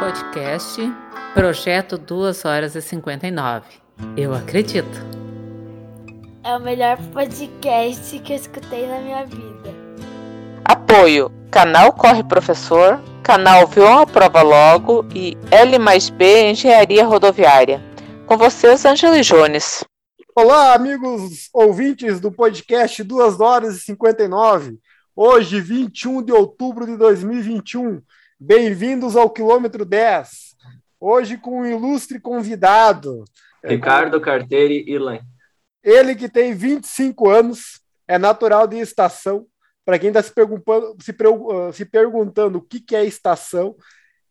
[0.00, 0.80] podcast
[1.34, 3.66] Projeto 2 horas e 59.
[4.16, 4.88] Eu acredito.
[6.42, 9.74] É o melhor podcast que eu escutei na minha vida.
[10.64, 17.82] Apoio: Canal Corre Professor, Canal Vion Prova Logo e L mais B Engenharia Rodoviária.
[18.26, 19.84] Com vocês, Angela Jones.
[20.34, 24.78] Olá, amigos ouvintes do podcast 2 horas e 59.
[25.14, 28.00] Hoje, 21 de outubro de 2021.
[28.42, 30.56] Bem-vindos ao quilômetro 10.
[30.98, 33.22] Hoje com um ilustre convidado.
[33.62, 35.20] Ricardo Carteiri Ilan.
[35.84, 39.46] Ele que tem 25 anos, é natural de estação.
[39.84, 43.76] Para quem está se, se, ah, se, perguntando o que, que é estação,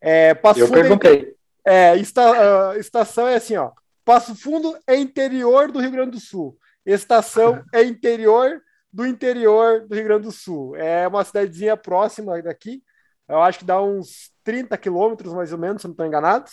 [0.00, 1.36] é, Passo Eu Fundo perguntei.
[1.64, 3.70] É, esta, uh, estação é assim, ó.
[4.04, 6.58] Passo Fundo é interior do Rio Grande do Sul.
[6.84, 8.60] Estação é interior
[8.92, 10.74] do interior do Rio Grande do Sul.
[10.74, 12.82] É uma cidadezinha próxima daqui,
[13.30, 16.50] eu acho que dá uns 30 quilômetros, mais ou menos, se não estou enganado,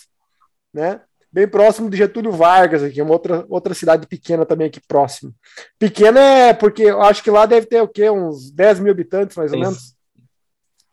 [0.72, 1.00] né?
[1.30, 5.34] Bem próximo de Getúlio Vargas, aqui, uma outra, outra cidade pequena também aqui próximo.
[5.78, 8.08] Pequena é porque eu acho que lá deve ter o quê?
[8.08, 9.60] Uns 10 mil habitantes, mais tem...
[9.60, 9.94] ou menos?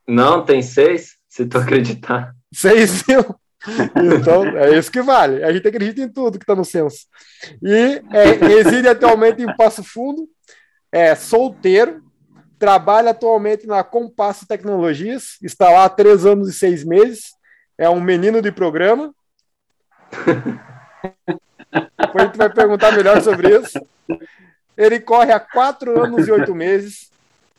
[0.08, 2.36] Não, tem seis, se tu acreditar.
[2.54, 3.24] Seis mil?
[4.14, 5.44] Então, é isso que vale.
[5.44, 7.08] A gente acredita em tudo que está no censo.
[7.62, 10.28] E é, reside atualmente em Passo Fundo,
[10.92, 12.04] é solteiro,
[12.58, 17.34] trabalha atualmente na Compasso Tecnologias, está lá há três anos e seis meses,
[17.78, 19.14] é um menino de programa.
[22.00, 23.80] Depois a gente vai perguntar melhor sobre isso.
[24.78, 27.10] Ele corre há quatro anos e oito meses.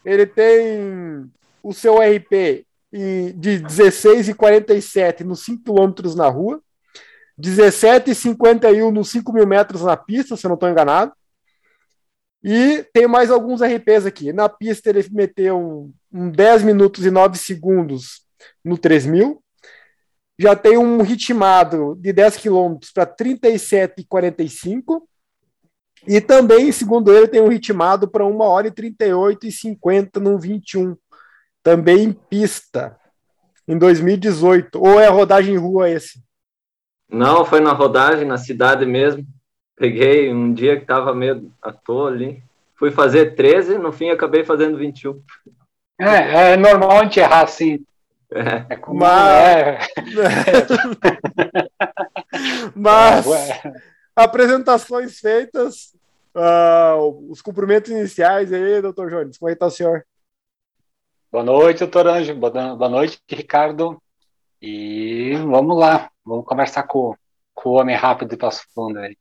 [0.05, 1.31] Ele tem
[1.63, 6.61] o seu RP de 16 e 47 nos 5 quilômetros na rua,
[7.37, 11.13] 17 e 51 nos 5 mil metros na pista, se eu não estou enganado.
[12.43, 14.33] E tem mais alguns RPs aqui.
[14.33, 18.23] Na pista ele meteu um, um 10 minutos e 9 segundos
[18.65, 19.43] no 3000.
[20.39, 25.09] Já tem um ritmado de 10 km para 37 e 45.
[26.07, 30.39] E também, segundo ele, tem um ritmado para 1 hora e 38 e 50 no
[30.39, 30.97] 21.
[31.63, 32.97] Também em pista,
[33.67, 34.79] em 2018.
[34.79, 36.23] Ou é rodagem em rua esse?
[37.09, 39.27] Não, foi na rodagem, na cidade mesmo.
[39.77, 42.43] Peguei um dia que tava meio à toa ali.
[42.75, 45.23] Fui fazer 13, no fim acabei fazendo 21.
[46.01, 47.85] É, é normal a gente errar assim.
[48.33, 48.75] É.
[48.75, 48.99] é como
[52.75, 53.27] Mas, é.
[53.27, 53.27] Mas
[54.15, 55.95] apresentações feitas,
[56.35, 59.39] uh, os cumprimentos iniciais aí, doutor Jones.
[59.39, 60.05] Como é que tá o senhor?
[61.31, 62.35] Boa noite, doutor Anjo.
[62.35, 64.03] Boa noite, Ricardo.
[64.61, 67.15] E vamos lá, vamos conversar com,
[67.55, 69.17] com o homem rápido e passo fundo aí.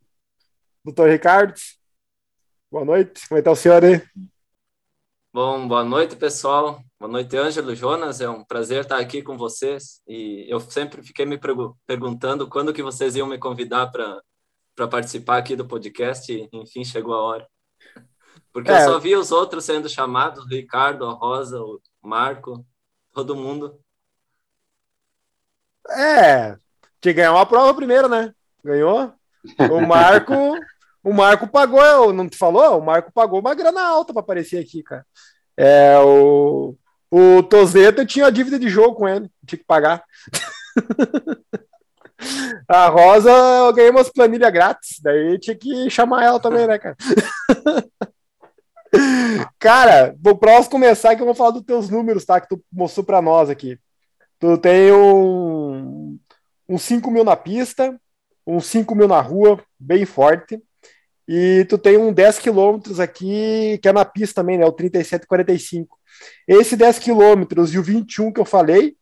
[0.85, 1.55] Doutor Ricardo,
[2.71, 3.27] boa noite.
[3.27, 4.03] Como é que está o senhor aí?
[5.33, 6.79] Bom, boa noite, pessoal.
[6.99, 8.21] Boa noite, Ângelo Jonas.
[8.21, 9.99] É um prazer estar aqui com vocês.
[10.07, 11.39] E eu sempre fiquei me
[11.87, 16.31] perguntando quando que vocês iam me convidar para participar aqui do podcast.
[16.31, 17.47] E, enfim, chegou a hora.
[18.53, 18.83] Porque é.
[18.83, 22.63] eu só vi os outros sendo chamados, o Ricardo, a Rosa, o Marco,
[23.11, 23.81] todo mundo.
[25.89, 26.51] É,
[27.01, 28.35] tinha que ganhar uma prova primeiro, né?
[28.63, 29.11] Ganhou?
[29.71, 30.33] O Marco
[31.05, 32.79] o Marco pagou, não te falou?
[32.79, 35.05] O Marco pagou uma grana alta para aparecer aqui, cara.
[35.55, 36.75] É, o,
[37.11, 40.03] o Tozeto tinha dívida de jogo com ele, tinha que pagar.
[42.67, 46.97] A Rosa, eu ganhei umas planilhas grátis, daí tinha que chamar ela também, né, cara?
[49.59, 52.41] cara, vou próximo começar que eu vou falar dos teus números, tá?
[52.41, 53.77] Que tu mostrou para nós aqui.
[54.39, 56.17] Tu tem um,
[56.67, 57.95] um 5 mil na pista,
[58.47, 60.59] um 5 mil na rua, bem forte.
[61.27, 64.65] E tu tem um 10 quilômetros aqui, que é na pista também, né?
[64.65, 65.97] O 3745.
[66.47, 68.95] Esse 10 quilômetros e o 21 que eu falei,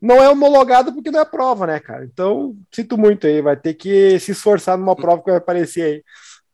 [0.00, 2.04] não é homologado porque não é prova, né, cara?
[2.04, 6.04] Então, sinto muito aí, vai ter que se esforçar numa prova que vai aparecer aí.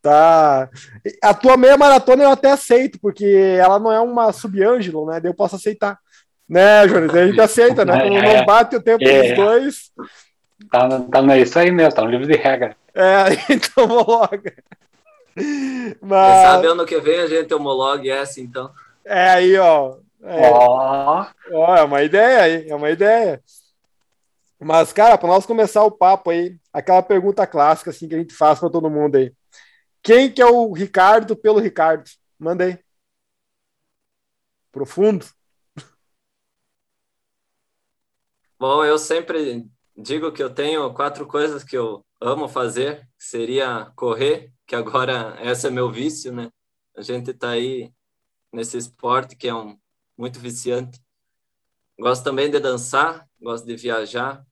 [0.01, 0.69] Tá.
[1.23, 3.25] A tua meia maratona eu até aceito, porque
[3.59, 5.19] ela não é uma sub-ângelo, né?
[5.19, 5.99] Daí eu posso aceitar.
[6.49, 7.15] Né, Jones?
[7.15, 8.01] A gente aceita, né?
[8.01, 9.91] Quando não bate o tempo é, dos dois.
[10.71, 12.77] Tá, tá, é isso aí mesmo, tá no livro de regra.
[12.95, 14.55] É, então homologa.
[16.01, 16.33] Mas...
[16.33, 18.73] Quem sabe ano que vem a gente homologue essa, então.
[19.05, 19.97] É aí, ó.
[20.23, 20.51] É.
[20.51, 21.27] Ó.
[21.53, 23.43] ó, é uma ideia aí, é uma ideia.
[24.61, 28.35] Mas, cara, para nós começar o papo aí, aquela pergunta clássica assim que a gente
[28.35, 29.33] faz para todo mundo aí.
[30.03, 32.05] Quem que é o Ricardo pelo Ricardo?
[32.39, 32.79] Manda aí.
[34.73, 35.27] Profundo.
[38.59, 39.65] Bom, eu sempre
[39.97, 45.39] digo que eu tenho quatro coisas que eu amo fazer, que seria correr, que agora
[45.43, 46.53] esse é meu vício, né?
[46.97, 47.93] A gente está aí
[48.53, 49.79] nesse esporte que é um
[50.19, 51.01] muito viciante.
[51.99, 54.45] Gosto também de dançar, gosto de viajar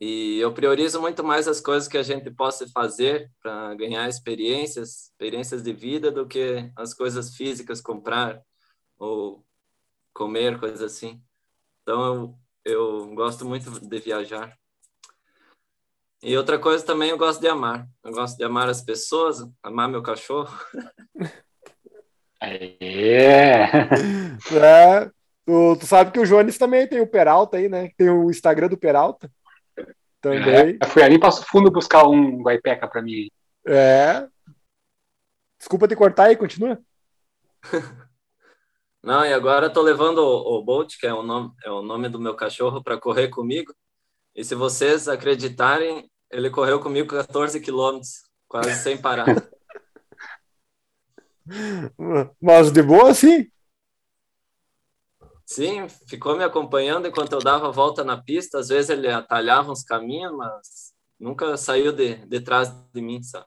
[0.00, 5.04] E eu priorizo muito mais as coisas que a gente possa fazer para ganhar experiências,
[5.10, 8.42] experiências de vida, do que as coisas físicas, comprar
[8.98, 9.46] ou
[10.14, 11.22] comer, coisas assim.
[11.82, 14.58] Então, eu, eu gosto muito de viajar.
[16.22, 17.88] E outra coisa também, eu gosto de amar.
[18.04, 20.56] Eu gosto de amar as pessoas, amar meu cachorro.
[22.40, 23.66] É.
[24.52, 25.10] É,
[25.46, 27.90] tu, tu sabe que o Jones também tem o Peralta aí, né?
[27.96, 29.30] Tem o Instagram do Peralta.
[30.20, 30.78] Também.
[30.80, 33.28] Eu fui ali em Passo Fundo buscar um guaipeca para mim.
[33.66, 34.26] É.
[35.58, 36.78] Desculpa te cortar aí, continua.
[39.02, 41.82] Não, e agora eu tô levando o, o Bolt, que é o nome, é o
[41.82, 43.74] nome do meu cachorro, para correr comigo.
[44.34, 49.26] E se vocês acreditarem, ele correu comigo 14 quilômetros, quase sem parar.
[52.40, 53.46] Mas de boa, sim.
[55.44, 58.58] Sim, ficou me acompanhando enquanto eu dava a volta na pista.
[58.58, 63.44] Às vezes ele atalhava uns caminhos, mas nunca saiu de, de trás de mim, sabe?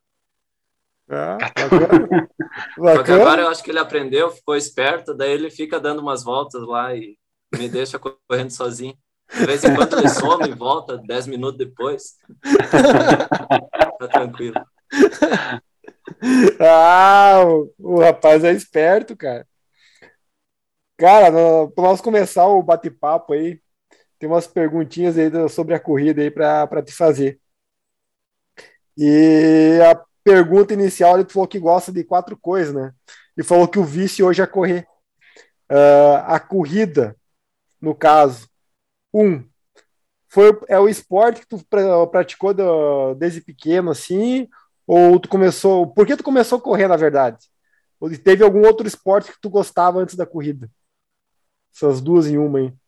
[1.10, 2.30] Ah, bacana.
[2.76, 3.42] Só que agora bacana.
[3.42, 7.18] eu acho que ele aprendeu, ficou esperto, daí ele fica dando umas voltas lá e
[7.58, 7.98] me deixa
[8.30, 8.96] correndo sozinho.
[9.34, 12.18] De vez em quando ele some e volta 10 minutos depois.
[14.00, 14.56] tá tranquilo.
[16.60, 19.48] Ah, o, o rapaz é esperto, cara.
[20.98, 23.62] Cara, no, pra nós começar o bate-papo aí,
[24.18, 27.40] tem umas perguntinhas aí sobre a corrida aí pra te fazer.
[28.98, 32.94] E a pergunta inicial, ele falou que gosta de quatro coisas, né?
[33.38, 34.88] E falou que o vício hoje é correr.
[35.70, 37.16] Ah, a corrida,
[37.82, 38.48] no caso,
[39.16, 39.44] um,
[40.30, 44.48] foi, é o esporte que tu pra- praticou do- desde pequeno, assim,
[44.88, 45.88] ou tu começou.
[45.94, 47.40] Por que tu começou a correr, na verdade?
[48.00, 50.70] Ou teve algum outro esporte que tu gostava antes da corrida?
[51.74, 52.80] Essas duas em uma, hein?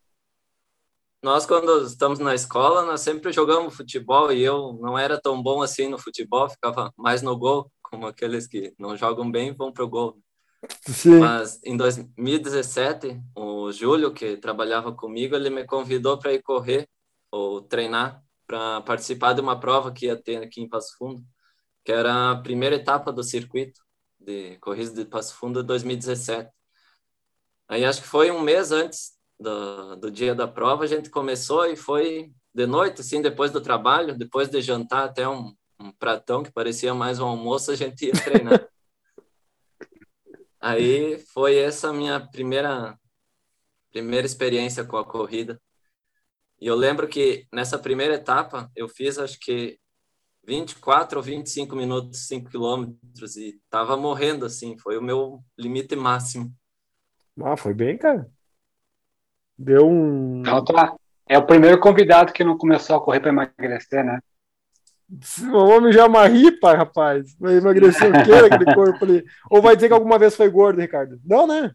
[1.24, 5.62] Nós, quando estamos na escola, nós sempre jogamos futebol e eu não era tão bom
[5.62, 9.88] assim no futebol, ficava mais no gol, como aqueles que não jogam bem vão pro
[9.90, 10.20] gol.
[10.88, 11.20] Sim.
[11.20, 16.88] Mas em 2017, o Júlio, que trabalhava comigo, ele me convidou para ir correr
[17.32, 21.22] ou treinar para participar de uma prova que ia ter aqui em Passo Fundo,
[21.84, 23.82] que era a primeira etapa do circuito
[24.20, 26.50] de corrida de Passo Fundo 2017.
[27.68, 31.66] Aí acho que foi um mês antes do, do dia da prova, a gente começou
[31.66, 36.42] e foi de noite, assim, depois do trabalho, depois de jantar até um, um pratão
[36.42, 38.68] que parecia mais um almoço, a gente ia treinar.
[40.60, 42.98] Aí foi essa a minha primeira
[43.92, 45.60] primeira experiência com a corrida.
[46.60, 49.80] E eu lembro que nessa primeira etapa eu fiz acho que
[50.46, 56.52] 24 ou 25 minutos, 5 quilômetros e tava morrendo assim, foi o meu limite máximo.
[57.44, 58.30] Ah, foi bem, cara.
[59.58, 60.40] Deu um.
[60.42, 60.96] Então tá.
[61.30, 64.20] É o primeiro convidado que não começou a correr para emagrecer, né?
[65.54, 67.34] O homem já é uma ripa, rapaz.
[67.40, 69.24] Vai emagrecer o quê aquele corpo ali?
[69.50, 71.20] Ou vai dizer que alguma vez foi gordo, Ricardo?
[71.26, 71.72] Não, né?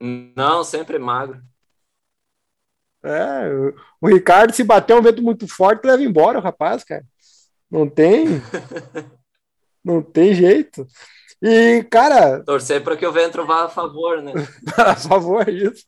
[0.00, 1.42] Não, sempre magro.
[3.02, 7.04] É, o- o Ricardo, se bater um vento muito forte, leva embora o rapaz, cara.
[7.70, 8.26] Não tem.
[9.84, 10.86] Não tem jeito.
[11.40, 14.32] E, cara, Torcer para que o vento vá a favor, né?
[14.76, 15.84] a favor isso.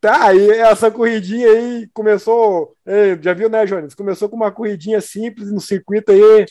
[0.00, 2.76] Tá, aí essa corridinha aí começou.
[3.20, 3.94] Já viu, né, Jones?
[3.94, 6.46] Começou com uma corridinha simples no circuito aí.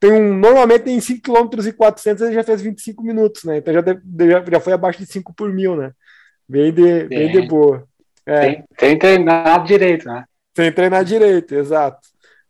[0.00, 3.58] Tem um, normalmente tem 5 km e 400, ele já fez 25 minutos, né?
[3.58, 5.92] Então já, já, já foi abaixo de 5 por mil, né?
[6.48, 7.84] Bem de, bem de boa.
[8.24, 8.40] É.
[8.40, 10.24] Tem, tem treinado direito, né?
[10.56, 12.00] Sem treinar direito, exato.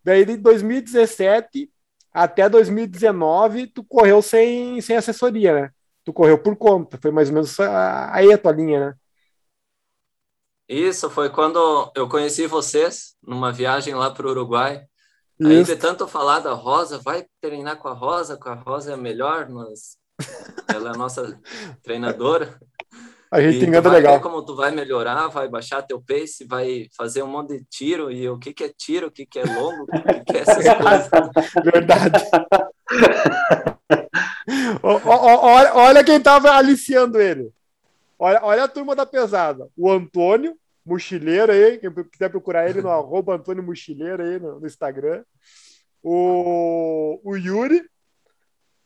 [0.05, 1.71] Daí de 2017
[2.13, 5.71] até 2019, tu correu sem, sem assessoria, né?
[6.05, 8.95] Tu correu por conta, foi mais ou menos aí a tua linha, né?
[10.69, 14.83] Isso foi quando eu conheci vocês numa viagem lá para o Uruguai.
[15.43, 15.73] Aí Isso.
[15.73, 18.97] de tanto falar da Rosa, vai treinar com a Rosa, com a Rosa é a
[18.97, 19.97] melhor, mas
[20.69, 21.41] ela é a nossa
[21.83, 22.59] treinadora.
[23.31, 24.21] A gente engana legal.
[24.21, 28.29] como tu vai melhorar, vai baixar teu pace, vai fazer um monte de tiro, e
[28.29, 30.65] o que que é tiro, o que que é longo, o que que é essas
[30.77, 31.63] coisas.
[31.65, 32.25] Verdade.
[34.83, 37.53] Olha, olha quem tava aliciando ele.
[38.19, 39.69] Olha, olha a turma da pesada.
[39.77, 44.67] O Antônio, mochileiro aí, quem quiser procurar ele no arroba Antônio Mochileiro aí no, no
[44.67, 45.25] Instagram.
[46.03, 47.85] O, o Yuri,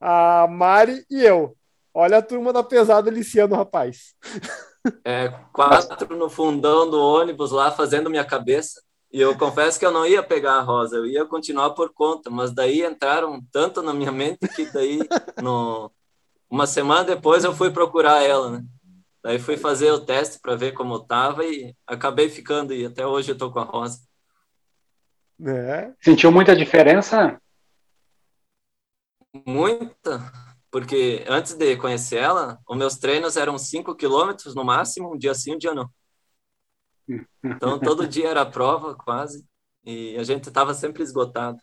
[0.01, 1.57] a Mari e eu.
[1.95, 4.15] Olha a turma da pesada aliciando o rapaz.
[5.05, 8.83] É, quatro no fundão do ônibus lá fazendo minha cabeça.
[9.13, 12.31] E eu confesso que eu não ia pegar a Rosa, eu ia continuar por conta,
[12.31, 15.01] mas daí entraram tanto na minha mente que daí,
[15.43, 15.93] no,
[16.49, 18.65] uma semana depois, eu fui procurar ela, né?
[19.23, 23.31] Daí fui fazer o teste para ver como estava e acabei ficando e até hoje
[23.31, 24.01] eu tô com a Rosa.
[25.45, 25.93] É.
[26.01, 27.41] Sentiu muita diferença?
[29.47, 30.21] Muita,
[30.71, 35.35] porque antes de conhecer ela, os meus treinos eram 5 quilômetros no máximo, um dia
[35.35, 35.89] sim, um dia não.
[37.45, 39.45] Então todo dia era prova quase
[39.85, 41.59] e a gente estava sempre esgotado.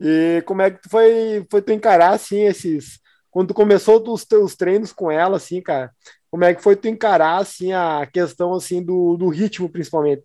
[0.00, 3.00] E como é que foi, foi tu encarar, assim, esses...
[3.34, 5.90] Quando tu começou os teus treinos com ela, assim, cara,
[6.30, 10.22] como é que foi tu encarar, assim, a questão, assim, do, do ritmo, principalmente?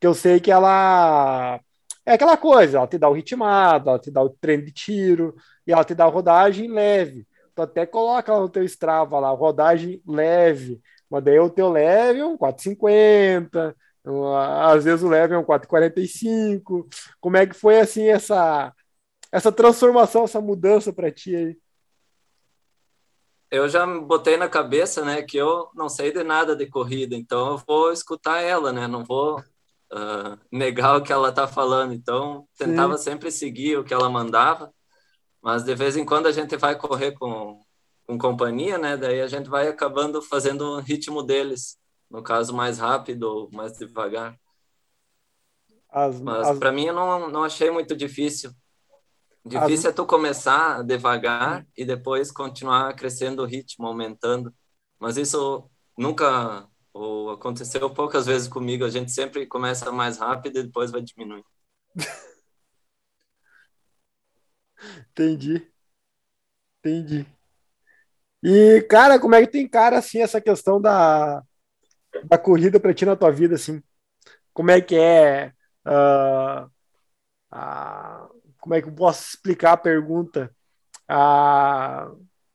[0.00, 1.60] Que eu sei que ela...
[2.06, 5.34] É aquela coisa, ela te dá o ritmado, ela te dá o treino de tiro,
[5.66, 7.26] e ela te dá rodagem leve.
[7.52, 12.20] Tu até coloca lá no teu Strava lá, rodagem leve, mas daí o teu leve
[12.20, 13.74] é um 4,50,
[14.70, 16.86] às vezes o leve é um 4,45.
[17.20, 18.72] Como é que foi, assim, essa
[19.32, 21.58] essa transformação, essa mudança para ti aí?
[23.56, 27.52] Eu já botei na cabeça, né, que eu não sei de nada de corrida, então
[27.52, 31.92] eu vou escutar ela, né, não vou uh, negar o que ela tá falando.
[31.92, 33.04] Então tentava Sim.
[33.04, 34.72] sempre seguir o que ela mandava,
[35.42, 37.60] mas de vez em quando a gente vai correr com,
[38.06, 41.78] com companhia, né, daí a gente vai acabando fazendo o ritmo deles,
[42.10, 44.38] no caso mais rápido, mais devagar.
[45.88, 46.58] As, mas as...
[46.58, 48.50] para mim eu não, não achei muito difícil.
[49.46, 49.92] Difícil As...
[49.92, 54.52] é tu começar devagar e depois continuar crescendo o ritmo, aumentando.
[54.98, 58.84] Mas isso nunca ou aconteceu poucas vezes comigo.
[58.84, 61.46] A gente sempre começa mais rápido e depois vai diminuindo.
[65.12, 65.66] Entendi.
[66.80, 67.26] Entendi.
[68.42, 71.42] E, cara, como é que tem cara assim essa questão da,
[72.24, 73.82] da corrida para ti na tua vida, assim?
[74.52, 75.52] Como é que é
[75.86, 76.70] uh,
[77.50, 78.28] a,
[78.66, 80.52] como é que eu posso explicar a pergunta?
[81.08, 82.10] Ah,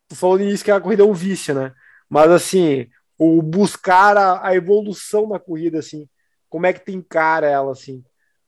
[0.10, 1.74] tu falou no início que a corrida é um vício, né?
[2.10, 6.10] Mas assim, o buscar a, a, evolução na corrida, assim,
[6.50, 8.04] como é que tu encara ela, assim?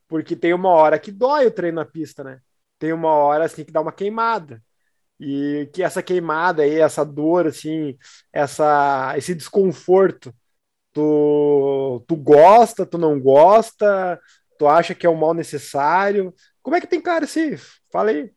[0.09, 2.41] Porque tem uma hora que dói o treino na pista, né?
[2.77, 4.61] Tem uma hora, assim, que dá uma queimada.
[5.17, 7.97] E que essa queimada aí, essa dor, assim,
[8.33, 10.35] essa, esse desconforto,
[10.91, 14.19] tu, tu gosta, tu não gosta,
[14.59, 16.33] tu acha que é um mal necessário?
[16.63, 17.55] Como é que tem cara assim?
[17.91, 18.33] Fala aí.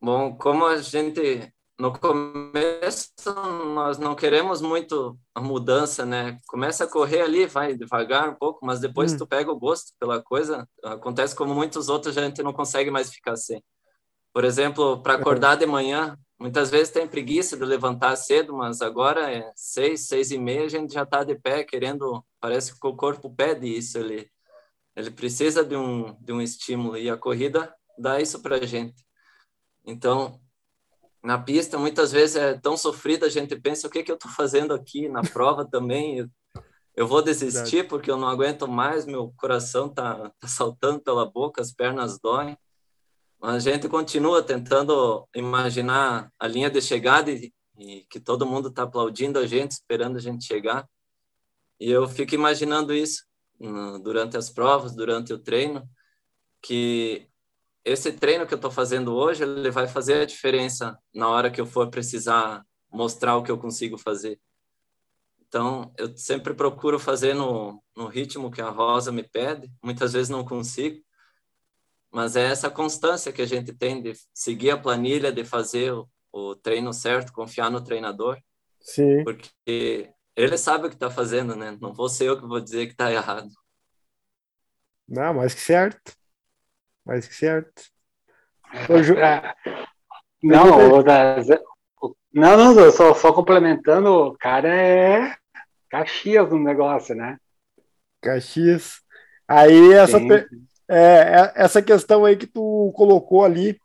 [0.00, 3.12] Bom, como a gente no começo
[3.74, 6.38] nós não queremos muito a mudança, né?
[6.46, 9.18] Começa a correr ali, vai devagar um pouco, mas depois hum.
[9.18, 10.68] tu pega o gosto pela coisa.
[10.82, 13.62] Acontece como muitos outros a gente não consegue mais ficar sem.
[14.32, 19.32] Por exemplo, para acordar de manhã, muitas vezes tem preguiça de levantar cedo, mas agora
[19.32, 22.24] é seis, seis e meia a gente já está de pé, querendo.
[22.40, 24.30] Parece que o corpo pede isso ali.
[24.96, 29.04] Ele precisa de um, de um estímulo e a corrida dá isso para a gente.
[29.84, 30.40] Então,
[31.22, 34.30] na pista, muitas vezes é tão sofrida, a gente pensa: o que, que eu estou
[34.30, 35.06] fazendo aqui?
[35.08, 36.28] Na prova também, eu,
[36.96, 41.60] eu vou desistir porque eu não aguento mais, meu coração está tá saltando pela boca,
[41.60, 42.56] as pernas doem.
[43.38, 48.68] Mas a gente continua tentando imaginar a linha de chegada e, e que todo mundo
[48.68, 50.88] está aplaudindo a gente, esperando a gente chegar.
[51.78, 53.26] E eu fico imaginando isso
[54.02, 55.88] durante as provas, durante o treino,
[56.62, 57.28] que
[57.84, 61.60] esse treino que eu estou fazendo hoje, ele vai fazer a diferença na hora que
[61.60, 64.40] eu for precisar mostrar o que eu consigo fazer.
[65.46, 70.28] Então, eu sempre procuro fazer no, no ritmo que a Rosa me pede, muitas vezes
[70.28, 71.00] não consigo,
[72.10, 76.08] mas é essa constância que a gente tem de seguir a planilha, de fazer o,
[76.32, 78.40] o treino certo, confiar no treinador.
[78.80, 79.22] Sim.
[79.22, 81.76] Porque ele sabe o que está fazendo, né?
[81.80, 83.48] Não vou ser eu que vou dizer que está errado.
[85.08, 86.12] Não, mais que certo.
[87.04, 87.82] Mais que certo.
[89.18, 89.54] É,
[90.42, 91.02] não,
[92.32, 95.34] não, não, só, só complementando, o cara é
[95.88, 97.38] Caxias no negócio, né?
[98.20, 99.00] Caxias.
[99.48, 100.18] Aí essa,
[100.88, 103.80] é, é, essa questão aí que tu colocou ali,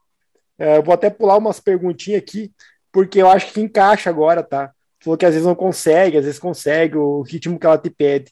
[0.58, 2.52] é, eu vou até pular umas perguntinhas aqui,
[2.92, 4.74] porque eu acho que encaixa agora, tá?
[5.04, 8.32] Falou que às vezes não consegue, às vezes consegue, o ritmo que ela te pede.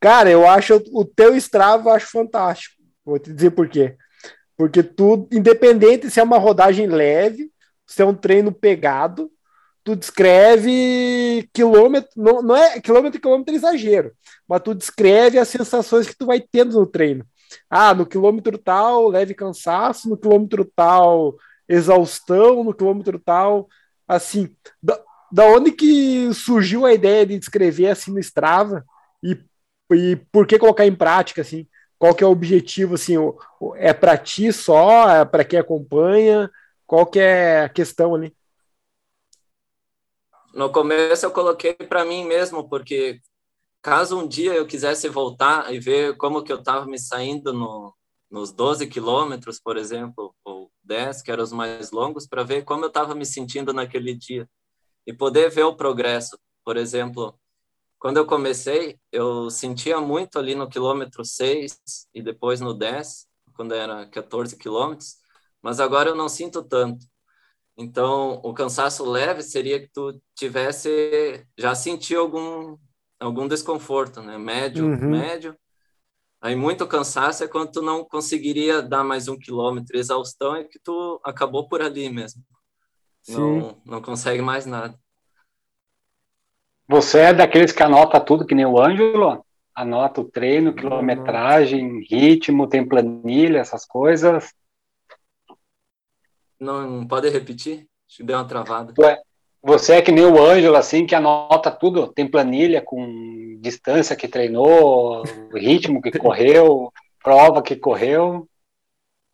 [0.00, 2.76] Cara, eu acho o teu Strava acho fantástico.
[3.04, 3.96] Vou te dizer por quê.
[4.56, 7.50] Porque tu, independente se é uma rodagem leve,
[7.86, 9.30] se é um treino pegado,
[9.84, 14.12] tu descreve quilômetro, não, não é quilômetro quilômetro é exagero,
[14.48, 17.24] mas tu descreve as sensações que tu vai tendo no treino.
[17.70, 21.36] Ah, no quilômetro tal, leve cansaço, no quilômetro tal,
[21.68, 23.68] exaustão, no quilômetro tal,
[24.08, 24.52] assim,
[25.30, 28.84] da onde que surgiu a ideia de escrever assim no Strava
[29.22, 29.38] e,
[29.92, 31.66] e por que colocar em prática assim?
[31.98, 33.14] Qual que é o objetivo assim?
[33.76, 35.08] É para ti só?
[35.10, 36.50] É para quem acompanha?
[36.86, 38.36] Qual que é a questão ali?
[40.56, 43.20] no começo eu coloquei para mim mesmo, porque
[43.82, 47.94] caso um dia eu quisesse voltar e ver como que eu estava me saindo no,
[48.30, 52.84] nos 12 quilômetros, por exemplo, ou 10, que eram os mais longos, para ver como
[52.84, 54.48] eu estava me sentindo naquele dia
[55.06, 56.38] e poder ver o progresso.
[56.64, 57.38] Por exemplo,
[57.98, 61.78] quando eu comecei, eu sentia muito ali no quilômetro 6
[62.14, 65.16] e depois no 10, quando era 14 quilômetros,
[65.62, 67.06] mas agora eu não sinto tanto.
[67.76, 72.76] Então, o cansaço leve seria que tu tivesse já sentiu algum
[73.18, 74.38] algum desconforto, né?
[74.38, 75.10] Médio, uhum.
[75.10, 75.56] médio.
[76.40, 79.96] Aí muito cansaço é quando tu não conseguiria dar mais um quilômetro.
[79.96, 82.42] Exaustão é que tu acabou por ali mesmo.
[83.26, 83.58] Sim.
[83.58, 84.96] Não, não consegue mais nada.
[86.88, 89.44] Você é daqueles que anota tudo que nem o Ângelo?
[89.74, 94.54] Anota o treino, quilometragem, ritmo, tem planilha, essas coisas?
[96.58, 97.88] Não, pode repetir?
[98.08, 98.94] Acho que deu uma travada.
[99.04, 99.20] É,
[99.60, 104.28] você é que nem o Ângelo, assim, que anota tudo, tem planilha com distância que
[104.28, 106.92] treinou, ritmo que correu,
[107.22, 108.48] prova que correu.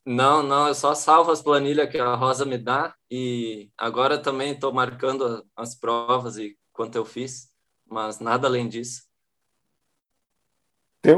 [0.05, 4.53] Não, não, eu só salvo as planilhas que a Rosa me dá e agora também
[4.53, 7.49] estou marcando as provas e quanto eu fiz,
[7.87, 9.03] mas nada além disso.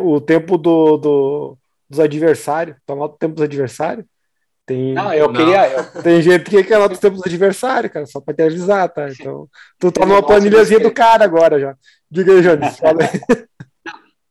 [0.02, 4.06] O tempo do, do dos adversários, toma o tempo dos adversários?
[4.66, 5.34] Tem, não, eu não.
[5.34, 5.68] queria.
[5.70, 5.84] Eu...
[6.02, 9.08] Tem gente que quer lá dos tempos dos adversários, cara, só pra te avisar, tá?
[9.08, 9.48] Então,
[9.78, 11.76] tu tá numa planilhazinha do cara agora já.
[12.10, 13.08] Diga aí, Jones, fala aí.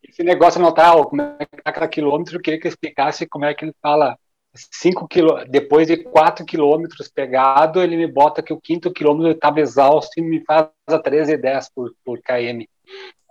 [0.10, 3.54] Esse negócio anotar como é que tá cada quilômetro, eu queria que explicasse como é
[3.54, 4.16] que ele fala
[4.56, 9.60] 5 quilômetros, depois de 4 quilômetros pegado, ele me bota que o quinto quilômetro estava
[9.60, 12.64] exausto e me faz a 13,10 por, por km.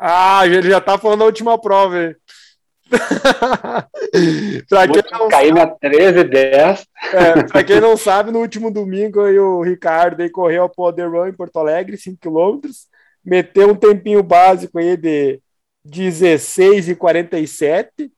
[0.00, 2.16] Ah, ele já tá falando da última prova, hein?
[4.68, 6.86] pra quem não cair na 13 10.
[7.12, 11.08] É, pra quem não sabe, no último domingo aí, o Ricardo aí correu a Poder
[11.08, 12.68] Run em Porto Alegre, 5 km,
[13.24, 15.40] meteu um tempinho básico aí de
[15.84, 18.12] 16 e 47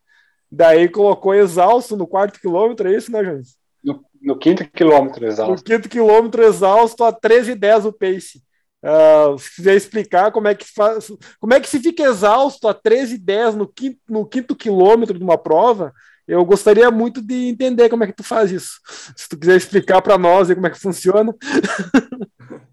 [0.55, 3.57] Daí colocou exausto no quarto quilômetro, é isso, né, Jones?
[3.83, 5.53] No, no quinto quilômetro exausto.
[5.53, 8.41] No quinto quilômetro exausto a 13,10 o pace.
[8.81, 12.75] Uh, se quiser explicar como é que faz, como é que se fica exausto a
[12.75, 15.93] 13,10 no quinto, no quinto quilômetro de uma prova,
[16.29, 18.79] eu gostaria muito de entender como é que tu faz isso.
[19.17, 21.35] Se tu quiser explicar para nós como é que funciona.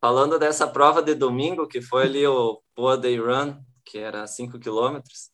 [0.00, 4.58] Falando dessa prova de domingo, que foi ali o Poa Day Run, que era 5
[4.58, 5.29] quilômetros,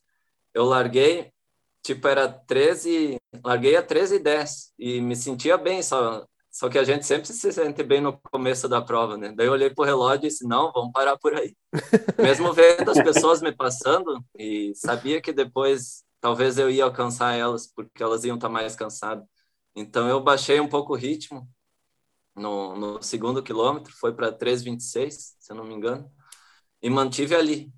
[0.56, 1.30] eu larguei,
[1.82, 6.78] tipo, era 13, larguei a 13 e 10 e me sentia bem, só, só que
[6.78, 9.32] a gente sempre se sente bem no começo da prova, né?
[9.36, 11.54] Daí eu olhei pro relógio e disse, não, vamos parar por aí.
[12.18, 17.66] Mesmo vendo as pessoas me passando e sabia que depois talvez eu ia alcançar elas,
[17.66, 19.26] porque elas iam estar mais cansadas.
[19.74, 21.46] Então eu baixei um pouco o ritmo
[22.34, 26.10] no, no segundo quilômetro, foi para 3,26, se eu não me engano,
[26.82, 27.70] e mantive ali.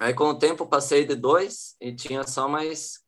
[0.00, 3.00] Aí, com o tempo, passei de dois e tinha só mais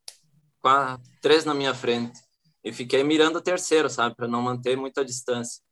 [0.61, 2.20] quatro, três na minha frente.
[2.62, 5.62] E fiquei mirando o terceiro, sabe, para não manter muita distância.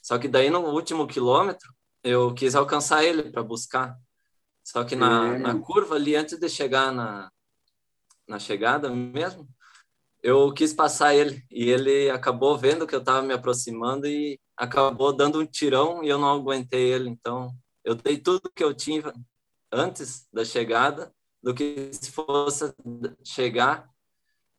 [0.00, 3.98] Só que daí, no último quilômetro, eu quis alcançar ele para buscar.
[4.62, 7.32] Só que na, na curva ali, antes de chegar na,
[8.28, 9.48] na chegada mesmo,
[10.22, 11.44] eu quis passar ele.
[11.50, 16.08] E ele acabou vendo que eu estava me aproximando e acabou dando um tirão e
[16.08, 17.10] eu não aguentei ele.
[17.10, 17.50] Então,
[17.82, 19.12] eu dei tudo que eu tinha
[19.74, 22.72] antes da chegada do que se fosse
[23.22, 23.88] chegar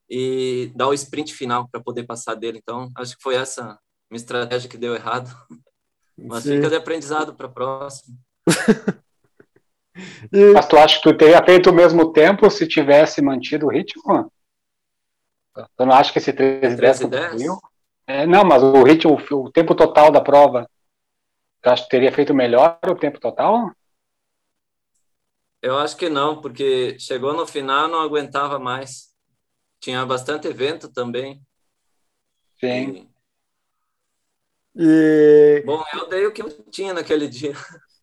[0.10, 2.60] e dar o sprint final para poder passar dele.
[2.62, 5.30] Então, acho que foi essa minha estratégia que deu errado.
[6.17, 6.58] Mas Sim.
[6.58, 8.15] fica de aprendizado para a próxima.
[10.32, 10.54] e...
[10.54, 14.32] Mas tu acha que tu teria feito o mesmo tempo se tivesse mantido o ritmo?
[15.56, 17.41] Tu não acha que esse 13 10
[18.08, 20.69] é, Não, mas o ritmo, o tempo total da prova,
[21.62, 23.71] tu acha que teria feito melhor o tempo total?
[25.65, 29.10] Eu acho que não, porque chegou no final não aguentava mais.
[29.80, 31.41] Tinha bastante evento também.
[32.60, 33.10] Sim.
[34.75, 35.63] E...
[35.65, 37.54] Bom, eu dei o que eu tinha naquele dia.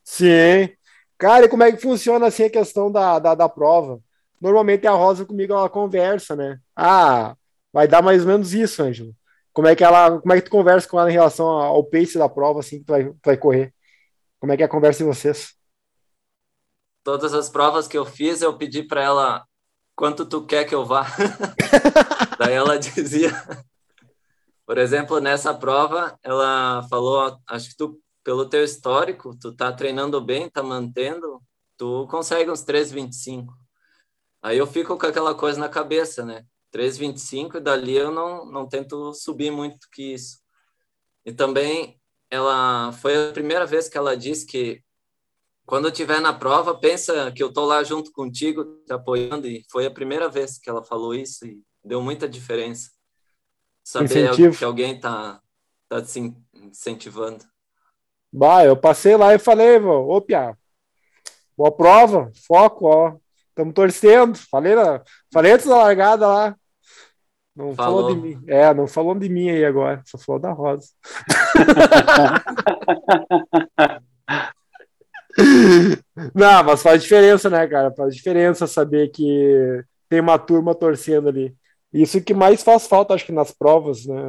[0.03, 0.75] Sim.
[1.17, 4.03] Cara, e como é que funciona assim a questão da, da, da prova?
[4.41, 6.59] Normalmente a Rosa comigo ela conversa, né?
[6.75, 7.37] Ah,
[7.73, 9.15] vai dar mais ou menos isso, Ângelo.
[9.53, 12.19] Como é que ela, como é que tu conversa com ela em relação ao pace
[12.19, 13.73] da prova assim que tu vai, tu vai correr?
[14.41, 15.62] Como é que é a conversa de vocês?
[17.03, 19.47] Todas as provas que eu fiz, eu pedi para ela
[19.95, 21.07] quanto tu quer que eu vá.
[22.39, 23.31] Daí ela dizia,
[24.67, 30.21] por exemplo, nessa prova, ela falou, acho que tu, pelo teu histórico, tu tá treinando
[30.21, 31.43] bem, tá mantendo,
[31.77, 33.53] tu consegue uns 3,25.
[34.43, 36.45] Aí eu fico com aquela coisa na cabeça, né?
[36.73, 40.39] 3,25 e dali eu não, não tento subir muito que isso.
[41.25, 44.83] E também ela foi a primeira vez que ela disse que
[45.73, 49.65] quando eu estiver na prova, pensa que eu tô lá junto contigo, te apoiando, e
[49.73, 52.91] foi a primeira vez que ela falou isso e deu muita diferença.
[53.83, 54.59] Saber Incentivo.
[54.59, 55.41] que alguém tá,
[55.89, 57.43] tá te incentivando.
[58.31, 60.55] Bah, eu passei lá e falei, vô, ô Pia,
[61.57, 63.17] boa prova, foco, ó.
[63.49, 64.37] Estamos torcendo.
[64.51, 66.55] Falei, na, falei antes da largada lá.
[67.57, 68.03] Não falou.
[68.03, 68.15] Falou.
[68.15, 68.45] de mim.
[68.47, 70.89] É, não falou de mim aí agora, só falou da Rosa.
[76.35, 77.93] não, mas faz diferença, né, cara?
[77.95, 81.57] Faz diferença saber que tem uma turma torcendo ali.
[81.93, 84.21] Isso que mais faz falta, acho que nas provas, né?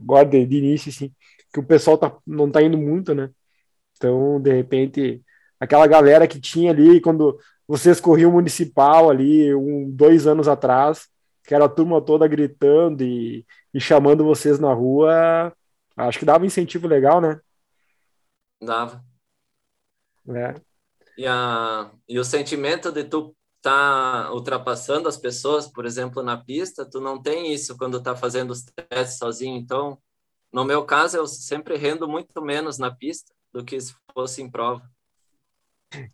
[0.00, 1.12] Agora de, de início, assim,
[1.52, 3.30] que o pessoal tá, não tá indo muito, né?
[3.96, 5.22] Então, de repente,
[5.60, 11.08] aquela galera que tinha ali quando vocês corriam municipal ali, um, dois anos atrás,
[11.44, 15.52] que era a turma toda gritando e, e chamando vocês na rua,
[15.96, 17.40] acho que dava um incentivo legal, né?
[18.60, 19.11] Dava.
[20.28, 20.54] É.
[21.16, 26.84] E, a, e o sentimento de tu tá ultrapassando as pessoas, por exemplo, na pista,
[26.84, 29.56] tu não tem isso quando tá fazendo os testes sozinho.
[29.56, 29.98] Então,
[30.52, 34.50] no meu caso, eu sempre rendo muito menos na pista do que se fosse em
[34.50, 34.82] prova.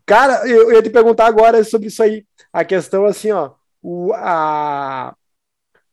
[0.04, 2.26] Cara, eu, eu ia te perguntar agora sobre isso aí.
[2.52, 5.16] A questão, assim, ó, o, a,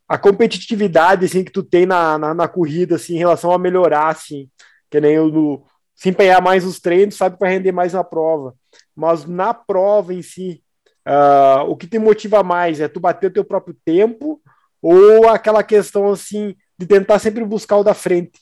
[0.07, 4.09] a competitividade, assim, que tu tem na, na, na corrida, assim, em relação a melhorar,
[4.09, 4.49] assim,
[4.89, 5.65] que nem no,
[5.95, 8.53] se empenhar mais nos treinos, sabe, para render mais na prova.
[8.95, 10.61] Mas na prova em si,
[11.07, 14.41] uh, o que te motiva mais é tu bater o teu próprio tempo
[14.81, 18.39] ou aquela questão, assim, de tentar sempre buscar o da frente?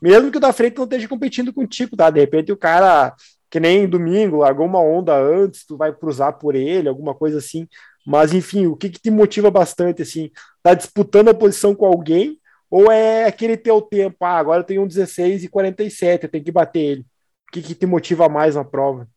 [0.00, 2.10] Mesmo que o da frente não esteja competindo contigo, tá?
[2.10, 3.14] De repente o cara
[3.50, 7.66] que nem domingo, largou uma onda antes, tu vai cruzar por ele, alguma coisa assim.
[8.06, 10.30] Mas, enfim, o que, que te motiva bastante, assim?
[10.62, 12.39] Tá disputando a posição com alguém
[12.70, 14.24] ou é aquele teu tempo?
[14.24, 17.00] Ah, agora eu tenho um 16 e 47, eu tenho que bater ele.
[17.48, 19.08] O que, que te motiva mais na prova?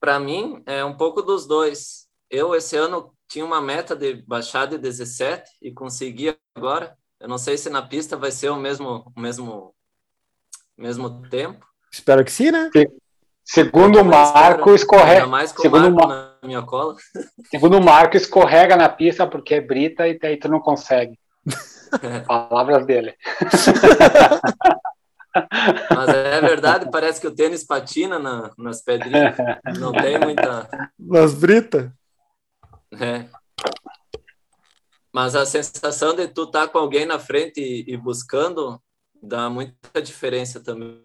[0.00, 2.06] Para mim, é um pouco dos dois.
[2.30, 6.96] Eu, esse ano, tinha uma meta de baixar de 17 e consegui agora.
[7.18, 9.74] Eu não sei se na pista vai ser o mesmo, o mesmo,
[10.76, 11.66] mesmo tempo.
[11.90, 12.70] Espero que sim, né?
[13.44, 15.26] Segundo o Marco, escorrega.
[15.26, 16.96] Mais com segundo o Marco Ma- na minha cola.
[17.50, 21.18] Segundo o Marco, escorrega na pista porque é brita e daí tu não consegue.
[22.26, 23.14] Palavras dele.
[25.94, 29.36] Mas é verdade, parece que o tênis patina na, nas pedrinhas.
[29.78, 30.68] Não tem muita.
[30.98, 31.90] Nas britas.
[33.00, 33.26] É.
[35.12, 38.80] Mas a sensação de tu estar com alguém na frente e, e buscando
[39.22, 41.02] dá muita diferença também.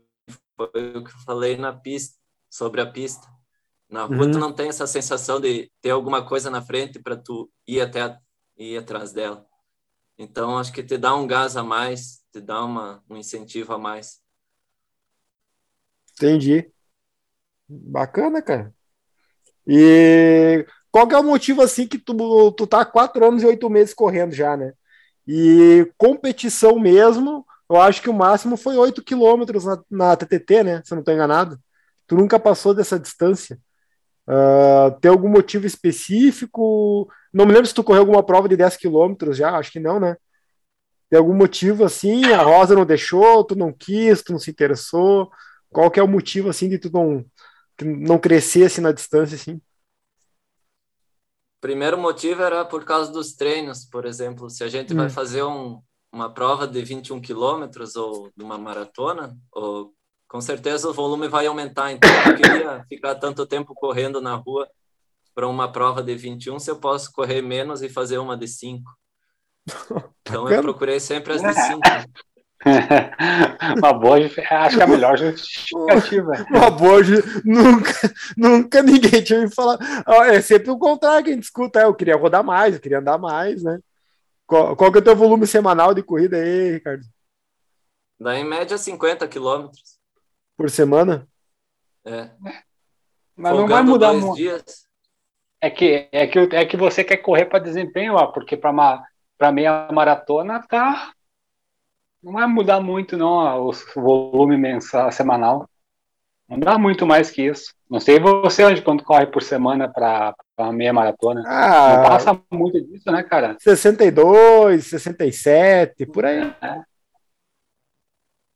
[0.56, 2.18] Foi o que eu falei na pista,
[2.50, 3.28] sobre a pista.
[3.90, 4.32] Na rua Uhum.
[4.32, 8.18] tu não tem essa sensação de ter alguma coisa na frente para tu ir até
[8.58, 9.46] ir atrás dela.
[10.18, 13.78] Então acho que te dá um gás a mais, te dá uma, um incentivo a
[13.78, 14.20] mais.
[16.14, 16.72] Entendi.
[17.70, 18.74] Bacana, cara.
[19.68, 23.70] E qual que é o motivo assim que tu, tu tá quatro anos e oito
[23.70, 24.74] meses correndo já, né?
[25.28, 30.82] E competição mesmo, eu acho que o máximo foi oito quilômetros na, na TTT, né?
[30.84, 31.60] Se eu não tô enganado.
[32.08, 33.60] Tu nunca passou dessa distância.
[34.28, 37.10] Ah, tem algum motivo específico?
[37.34, 40.00] Não me lembro se tu correu alguma prova de 10 quilômetros já, acho que não,
[40.00, 40.16] né?
[41.10, 42.34] Tem algum motivo assim?
[42.34, 45.30] A Rosa não deixou, tu não quis, tu não se interessou?
[45.70, 47.26] Qual que é o motivo assim de tu não,
[47.82, 49.62] não crescer assim na distância assim?
[51.60, 54.98] Primeiro motivo era por causa dos treinos, por exemplo, se a gente Hum.
[54.98, 59.94] vai fazer um, uma prova de 21 quilômetros ou de uma maratona, ou,
[60.28, 61.92] com certeza o volume vai aumentar.
[61.92, 64.68] Então, eu não queria ficar tanto tempo correndo na rua
[65.34, 68.84] para uma prova de 21 se eu posso correr menos e fazer uma de 5.
[70.28, 70.62] Então, eu Bacana.
[70.62, 71.80] procurei sempre as de 5.
[73.78, 76.34] Uma boa, acho que é a melhor justificativa.
[76.52, 77.00] Uma boa,
[77.46, 77.94] nunca,
[78.36, 79.80] nunca ninguém tinha me falado.
[80.26, 81.80] É sempre o contrário que a gente escuta.
[81.80, 83.80] é, Eu queria rodar mais, eu queria andar mais, né?
[84.46, 87.04] Qual, qual que é o teu volume semanal de corrida aí, Ricardo?
[88.20, 89.97] Dá em média 50 quilômetros.
[90.58, 91.28] Por semana?
[92.04, 92.32] É.
[93.36, 94.36] Mas não vai mudar muito.
[94.36, 94.88] dias.
[95.62, 99.88] É que, é, que, é que você quer correr para desempenho, ó, porque para meia
[99.92, 101.14] maratona tá.
[102.22, 105.70] Não vai mudar muito, não, ó, o volume mensal, semanal.
[106.50, 107.74] Não dá muito mais que isso.
[107.90, 110.34] Não sei você onde quanto corre por semana para
[110.72, 111.42] meia maratona.
[111.44, 113.58] Não Ah, passa muito disso, né, cara?
[113.60, 116.42] 62, 67, por aí.
[116.62, 116.84] É.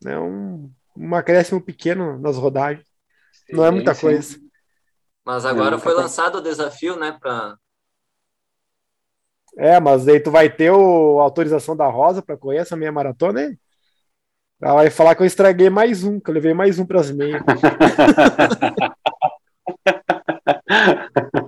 [0.06, 2.86] É um, um acréscimo pequeno nas rodagens.
[3.52, 4.02] Não é muita Sim, sim.
[4.02, 4.38] coisa.
[5.26, 7.58] Mas agora Não, foi tá- lançado o desafio, né, para
[9.58, 12.92] É, mas aí tu vai ter o, a autorização da Rosa para correr essa meia
[12.92, 13.58] maratona aí?
[14.62, 17.12] Ela vai falar que eu estraguei mais um, que eu levei mais um para as
[17.12, 17.42] meias.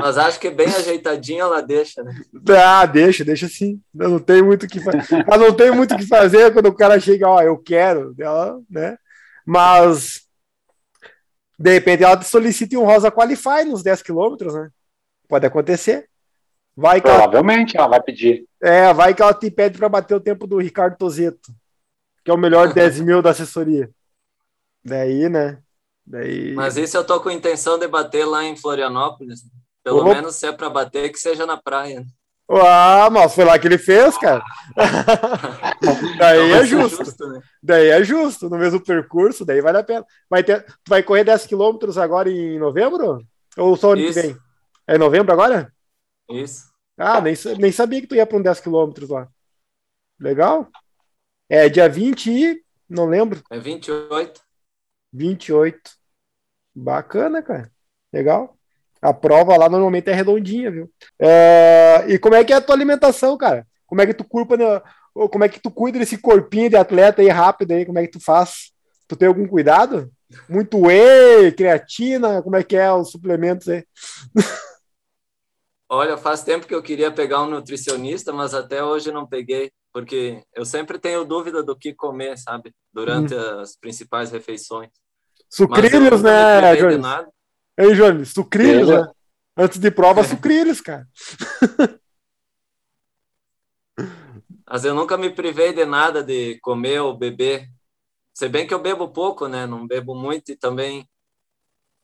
[0.00, 2.14] Mas acho que bem ajeitadinho ela deixa, né?
[2.56, 3.80] Ah, deixa, deixa assim.
[3.98, 5.24] Eu não tenho muito que fazer.
[5.26, 8.60] Mas não tem muito o que fazer quando o cara chega, ó, eu quero, ela,
[8.68, 8.96] né?
[9.44, 10.22] Mas
[11.58, 14.70] de repente ela solicita um Rosa Qualify nos 10 quilômetros, né?
[15.28, 16.08] Pode acontecer.
[16.74, 18.46] Vai que ela, Provavelmente ela vai pedir.
[18.62, 21.52] é, vai que ela te pede para bater o tempo do Ricardo Tozeto,
[22.24, 23.90] que é o melhor 10 mil da assessoria.
[24.82, 25.58] Daí, né?
[26.06, 26.54] Daí.
[26.54, 29.42] Mas isso eu tô com intenção de bater lá em Florianópolis.
[29.82, 30.14] Pelo Opa.
[30.14, 32.04] menos se é para bater, que seja na praia.
[32.52, 34.42] Ah, mas foi lá que ele fez, cara.
[36.18, 37.28] daí é vai ser justo.
[37.28, 37.40] né?
[37.62, 40.04] Daí é justo, no mesmo percurso, daí vale a pena.
[40.28, 43.24] Vai ter, tu vai correr 10 quilômetros agora em novembro?
[43.56, 44.36] Ou só ano que vem?
[44.86, 45.72] É novembro agora?
[46.28, 46.70] Isso.
[46.98, 49.28] Ah, nem, nem sabia que tu ia para um 10 quilômetros lá.
[50.18, 50.68] Legal?
[51.48, 52.64] É dia 20 e.
[52.88, 53.42] Não lembro.
[53.48, 54.40] É 28.
[55.12, 55.78] 28.
[56.74, 57.70] Bacana, cara.
[58.12, 58.58] Legal.
[59.00, 60.90] A prova lá normalmente é redondinha, viu?
[61.18, 63.66] É, e como é que é a tua alimentação, cara?
[63.86, 64.82] Como é que tu culpa, né?
[65.14, 67.86] Como é que tu cuida desse corpinho de atleta aí rápido aí?
[67.86, 68.72] Como é que tu faz?
[69.08, 70.10] Tu tem algum cuidado?
[70.48, 73.84] Muito whey, creatina, como é que é os suplementos aí?
[75.92, 80.40] Olha, faz tempo que eu queria pegar um nutricionista, mas até hoje não peguei, porque
[80.54, 82.72] eu sempre tenho dúvida do que comer, sabe?
[82.92, 84.90] Durante as principais refeições.
[85.48, 87.28] Sucrilhos, né, nada.
[87.80, 89.06] Ei, Jones, sucrilhos, Beleza.
[89.06, 89.12] né?
[89.56, 91.08] Antes de prova, sucrilhos, cara.
[94.68, 97.70] Mas eu nunca me privei de nada de comer ou beber.
[98.34, 99.66] Se bem que eu bebo pouco, né?
[99.66, 101.08] Não bebo muito e também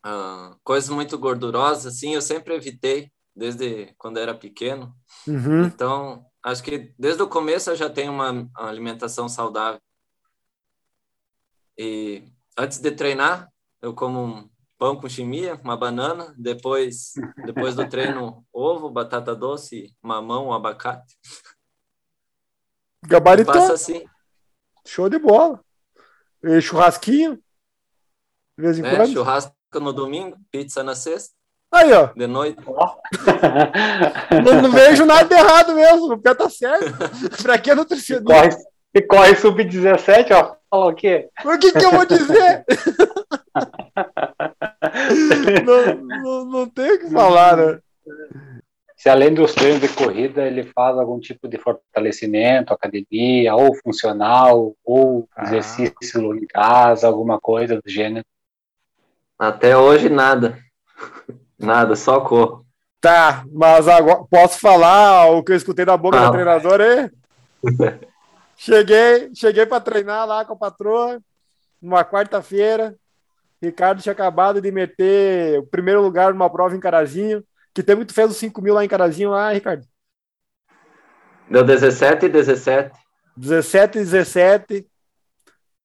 [0.03, 4.97] ah, coisas muito gordurosas, assim, eu sempre evitei desde quando era pequeno.
[5.29, 5.65] Uhum.
[5.65, 9.81] Então, acho que desde o começo eu já tenho uma uma alimentação saudável.
[11.79, 12.25] E
[12.57, 17.13] antes de treinar, eu como um pão com chimia, uma banana, depois
[17.45, 21.17] depois do treino, ovo, batata doce, mamão, abacate.
[23.07, 23.55] Gabaritou.
[23.55, 24.05] Passa assim,
[24.87, 25.61] Show de bola.
[26.43, 27.37] E churrasquinho.
[28.57, 28.97] De vez em né?
[28.97, 29.13] quando.
[29.13, 31.35] Churrasco no domingo, pizza na sexta,
[31.73, 32.07] Aí, ó.
[32.15, 32.59] de noite.
[34.45, 36.15] Não, não vejo nada de errado mesmo.
[36.15, 36.87] O pé tá certo.
[37.43, 38.33] pra que nutricionista?
[38.33, 38.49] corre,
[38.95, 40.57] e corre sub-17, ó.
[40.71, 41.29] Fala o quê?
[41.45, 42.65] O que, que eu vou dizer?
[45.65, 47.79] Não, não, não tem o que falar, né?
[48.97, 54.75] Se além dos treinos de corrida, ele faz algum tipo de fortalecimento, academia, ou funcional,
[54.85, 55.45] ou Ah.
[55.45, 58.25] exercício em casa, alguma coisa do gênero.
[59.39, 60.59] Até hoje, nada.
[61.59, 62.65] Nada, só corro.
[63.01, 66.33] Tá, mas agora posso falar o que eu escutei da boca da Fala.
[66.33, 66.85] treinadora
[67.63, 68.01] aí?
[68.57, 71.21] cheguei, cheguei para treinar lá com a patroa,
[71.81, 72.97] numa quarta-feira.
[73.63, 77.45] Ricardo tinha acabado de meter o primeiro lugar numa prova em Carazinho.
[77.75, 79.87] Que tempo que tu fez os 5 mil lá em Carazinho, lá, Ricardo?
[81.51, 82.99] Deu 17 e 17.
[83.37, 84.87] 17 e 17.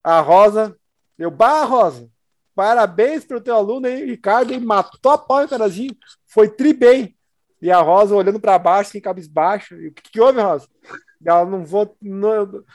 [0.04, 0.76] A Rosa,
[1.18, 2.10] eu, bah, Rosa,
[2.56, 7.16] parabéns pro teu aluno aí, Ricardo, ele matou a pau em Carazinho, foi tri bem.
[7.62, 9.76] E a Rosa olhando para baixo, sem cabisbaixo.
[9.76, 10.68] E o que, que houve, Rosa?
[11.24, 12.66] Ela não vou, não,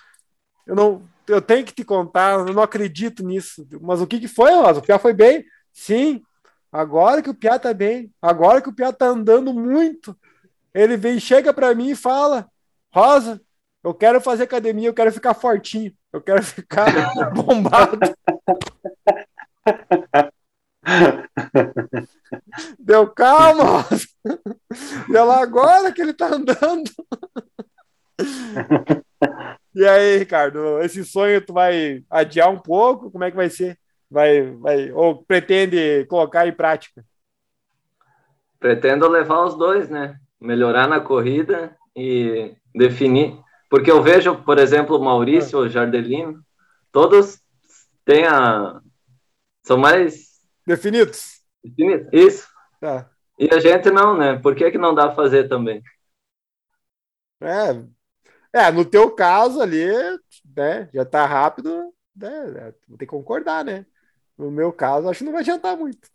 [0.67, 3.67] eu não, eu tenho que te contar, eu não acredito nisso.
[3.81, 4.81] Mas o que, que foi, Rosa?
[4.81, 5.45] O Piá foi bem?
[5.73, 6.23] Sim.
[6.71, 10.17] Agora que o Piá tá bem, agora que o Piá tá andando muito,
[10.75, 12.51] ele vem, chega para mim e fala:
[12.93, 13.41] Rosa,
[13.83, 16.87] eu quero fazer academia, eu quero ficar fortinho, eu quero ficar
[17.33, 17.99] bombado.
[22.79, 24.07] Deu calma, Rosa.
[25.09, 26.91] E ela agora que ele tá andando.
[29.77, 33.11] E aí, Ricardo, esse sonho tu vai adiar um pouco?
[33.11, 33.79] Como é que vai ser?
[34.11, 37.05] Vai, vai, ou pretende colocar em prática?
[38.59, 40.19] Pretendo levar os dois, né?
[40.41, 43.39] Melhorar na corrida e definir.
[43.69, 46.43] Porque eu vejo, por exemplo, o Maurício, o Jardelino,
[46.91, 47.39] todos
[48.03, 48.81] têm a.
[49.63, 50.41] São mais.
[50.67, 51.43] Definidos?
[51.63, 52.09] definidos.
[52.15, 52.49] Isso.
[52.81, 53.11] Tá.
[53.39, 54.39] E a gente não, né?
[54.39, 55.83] Por que, que não dá pra fazer também?
[57.43, 57.85] É,
[58.57, 59.87] é, no teu caso ali,
[60.57, 63.85] né, já tá rápido, né, é, vou ter que concordar, né?
[64.39, 66.09] No meu caso, acho que não vai adiantar muito.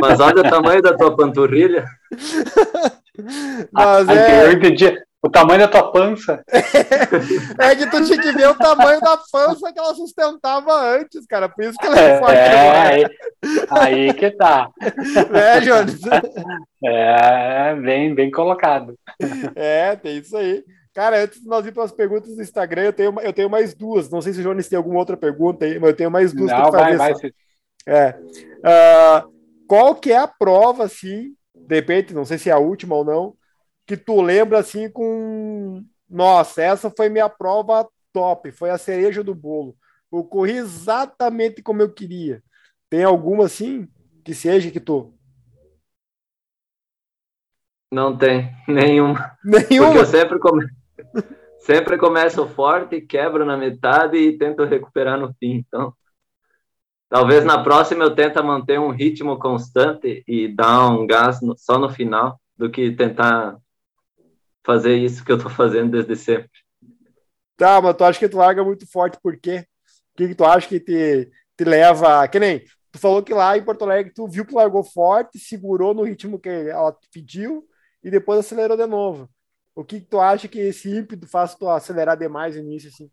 [0.00, 1.84] Mas olha o tamanho da tua panturrilha.
[3.72, 5.00] Mas Ah, é, Eu entendi.
[5.24, 6.44] O tamanho da tua pança.
[6.52, 11.48] é que tu tinha que ver o tamanho da pança que ela sustentava antes, cara.
[11.48, 13.06] Por isso que ela é É, forte agora, aí,
[13.70, 14.68] aí que tá.
[15.32, 16.00] né, Jones?
[16.86, 18.94] É, bem, bem colocado.
[19.54, 20.62] É, tem isso aí.
[20.92, 23.72] Cara, antes de nós ir para as perguntas do Instagram, eu tenho, eu tenho mais
[23.72, 24.10] duas.
[24.10, 26.50] Não sei se o Jones tem alguma outra pergunta aí, mas eu tenho mais duas
[26.50, 27.34] Não, para vai, fazer.
[27.86, 27.96] vai.
[27.96, 28.18] É.
[28.62, 29.24] Ah,
[29.66, 33.04] qual que é a prova, assim, de repente, não sei se é a última ou
[33.06, 33.34] não,
[33.86, 35.84] que tu lembra assim com.
[36.08, 39.76] Nossa, essa foi minha prova top, foi a cereja do bolo.
[40.12, 42.42] Eu corri exatamente como eu queria.
[42.88, 43.88] Tem alguma assim
[44.24, 45.12] que seja que tu.
[47.92, 49.36] Não tem nenhuma.
[49.50, 49.96] Porque Nenhuma?
[49.98, 50.66] eu sempre, come...
[51.60, 55.64] sempre começo forte, quebro na metade e tento recuperar no fim.
[55.66, 55.92] Então,
[57.08, 61.78] talvez na próxima eu tente manter um ritmo constante e dar um gás no- só
[61.78, 63.56] no final, do que tentar
[64.64, 66.50] fazer isso que eu tô fazendo desde sempre.
[67.56, 69.66] Tá, mas tu acha que tu larga muito forte, por quê?
[70.12, 72.26] O que, que tu acha que te, te leva.
[72.28, 72.60] Que nem.
[72.90, 76.38] Tu falou que lá em Porto Alegre tu viu que largou forte, segurou no ritmo
[76.38, 77.64] que ela pediu
[78.02, 79.28] e depois acelerou de novo.
[79.74, 83.10] O que, que tu acha que esse ímpeto faz tu acelerar demais no início, assim?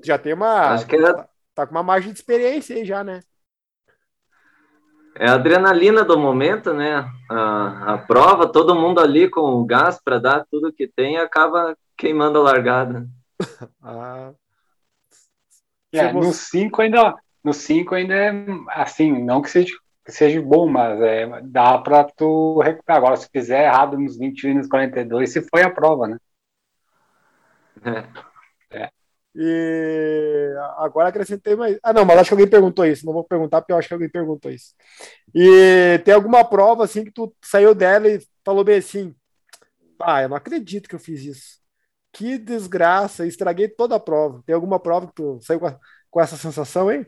[0.00, 0.74] Tu já tem uma.
[0.74, 3.20] Acho que era- Tá com uma margem de experiência aí já, né?
[5.16, 7.08] É a adrenalina do momento, né?
[7.30, 11.18] A, a prova, todo mundo ali com o gás para dar tudo que tem e
[11.18, 13.06] acaba queimando a largada.
[13.82, 14.32] Ah,
[15.92, 18.32] É, Você- no 5 ainda, no 5 ainda é
[18.70, 19.72] assim, não que seja,
[20.04, 22.98] que seja bom, mas é, dá pra tu recuperar.
[22.98, 26.18] Agora, se fizer errado nos 21 e nos 42, se foi a prova, né?
[27.84, 28.33] É.
[29.36, 31.78] E agora acrescentei mais.
[31.82, 33.06] Ah, não, mas acho que alguém perguntou isso.
[33.06, 34.74] Não vou perguntar porque eu acho que alguém perguntou isso.
[35.34, 39.14] E tem alguma prova assim que tu saiu dela e falou bem assim:
[40.00, 41.60] Ah, eu não acredito que eu fiz isso.
[42.12, 44.42] Que desgraça, estraguei toda a prova.
[44.46, 45.78] Tem alguma prova que tu saiu com, a-
[46.10, 47.06] com essa sensação aí?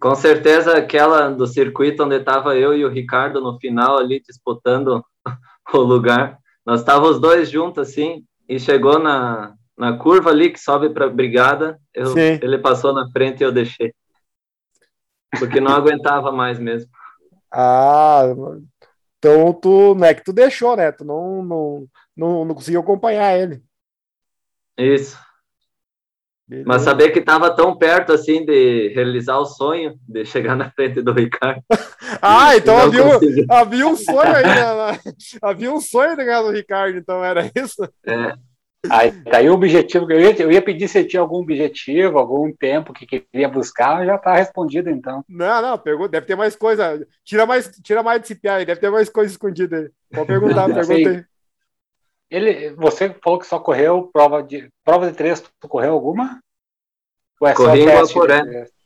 [0.00, 5.04] Com certeza aquela do circuito onde estava eu e o Ricardo no final ali disputando
[5.74, 6.38] o lugar.
[6.66, 11.08] Nós estávamos os dois juntos assim e chegou na, na curva ali que sobe para
[11.08, 13.94] brigada, eu, ele passou na frente e eu deixei.
[15.38, 16.90] Porque não aguentava mais mesmo.
[17.52, 18.22] Ah,
[19.18, 20.90] então tu não é que tu deixou, né?
[20.92, 21.86] Tu não, não,
[22.16, 23.62] não, não conseguiu acompanhar ele.
[24.76, 25.18] Isso.
[26.48, 26.66] Beleza.
[26.66, 31.02] Mas saber que estava tão perto assim de realizar o sonho de chegar na frente
[31.02, 31.62] do Ricardo.
[32.22, 34.62] Ah, então havia, um- havia um sonho aí, né?
[35.42, 37.82] Havia um sonho de ganhar do Ricardo, então era isso?
[38.06, 38.34] É,
[38.90, 40.10] Aí, tá aí o objetivo.
[40.10, 44.18] Eu ia, eu ia pedir se tinha algum objetivo, algum tempo que queria buscar, já
[44.18, 45.24] tá respondido, então.
[45.28, 47.06] Não, não, pergunta, deve ter mais coisa.
[47.24, 49.90] Tira mais, tira mais desse piá aí, deve ter mais coisa escondida aí.
[50.12, 51.24] Pode perguntar, pergunta aí.
[52.30, 56.40] Ele, você falou que só correu prova de prova de três, tu correu alguma?
[57.40, 58.14] Ou é Corri só teste?
[58.14, 58.40] Guaporé.
[58.42, 58.78] de três?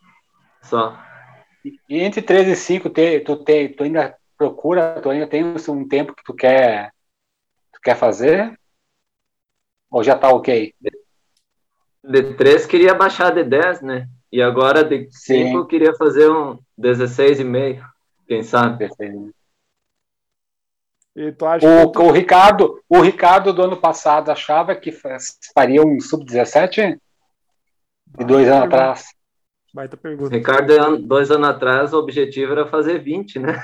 [0.63, 0.99] só.
[1.89, 5.89] E entre 3 e 5, te, tu, te, tu ainda procura, tu ainda tem um
[5.89, 6.93] tempo que tu quer,
[7.73, 8.59] tu quer fazer?
[9.93, 10.75] Ou já tá ok?
[12.03, 14.09] De 3 queria baixar de 10, né?
[14.33, 15.55] E agora de 5 Sim.
[15.57, 17.85] eu queria fazer um 16,5,
[18.27, 18.79] quem sabe?
[18.79, 19.35] Perfeito.
[21.15, 25.19] E tu acha O, o Ricardo, o Ricardo do ano passado achava que fa-
[25.55, 26.99] faria um sub-17
[28.19, 29.05] e dois anos atrás.
[29.75, 30.35] Baita pergunta.
[30.35, 33.63] Ricardo, an- dois anos atrás, o objetivo era fazer 20, né?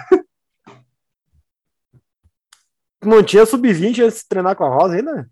[3.03, 5.31] Não tinha sub-20 antes de treinar com a Rosa ainda?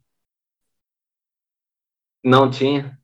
[2.26, 2.98] Não tinha.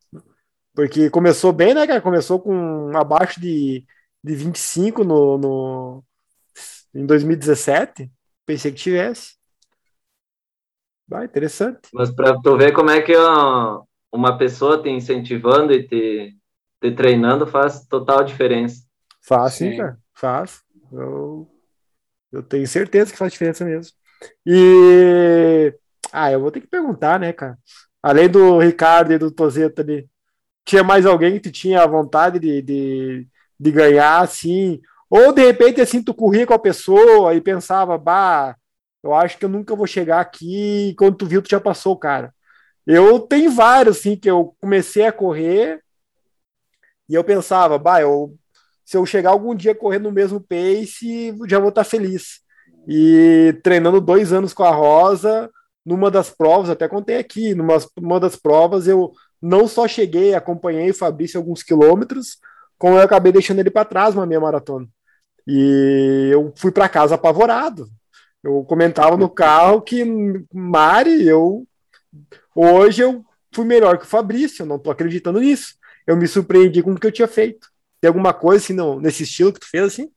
[0.75, 2.01] Porque começou bem, né, cara?
[2.01, 3.87] Começou com abaixo de,
[4.23, 6.05] de 25 no, no,
[6.93, 8.11] em 2017.
[8.45, 9.37] Pensei que tivesse.
[11.07, 11.83] Vai, interessante.
[11.95, 16.37] Mas para tu ver como é que ó, uma pessoa te incentivando e te,
[16.81, 18.83] te treinando faz total diferença.
[19.21, 19.77] Faz sim, Sim.
[19.77, 19.99] cara.
[20.15, 20.63] Faz.
[20.91, 21.49] Eu,
[22.33, 23.95] eu tenho certeza que faz diferença mesmo.
[24.45, 25.73] E.
[26.11, 27.57] Ah, eu vou ter que perguntar, né, cara?
[28.03, 30.09] Além do Ricardo e do Tozeto ali,
[30.65, 34.81] tinha mais alguém que tu tinha vontade de, de, de ganhar, assim?
[35.11, 38.57] Ou de repente, assim, tu corria com a pessoa e pensava, bah,
[39.03, 40.91] eu acho que eu nunca vou chegar aqui.
[40.91, 42.35] E quando tu viu, tu já passou, cara.
[42.87, 45.83] Eu tenho vários, assim, que eu comecei a correr
[47.09, 48.37] e eu pensava, bah, eu
[48.85, 52.41] se eu chegar algum dia correndo no mesmo pace, já vou estar feliz.
[52.87, 55.51] E treinando dois anos com a Rosa,
[55.85, 60.91] numa das provas, até contei aqui, numa uma das provas eu não só cheguei, acompanhei
[60.91, 62.39] o Fabrício alguns quilômetros,
[62.78, 64.89] como eu acabei deixando ele para trás na minha maratona.
[65.47, 67.89] E eu fui para casa apavorado.
[68.43, 70.05] Eu comentava no carro que
[70.53, 71.66] Mari, eu
[72.55, 75.74] hoje eu fui melhor que o Fabrício, eu não tô acreditando nisso.
[76.07, 77.68] Eu me surpreendi com o que eu tinha feito.
[78.01, 80.11] Tem alguma coisa assim no, nesse estilo que tu fez assim?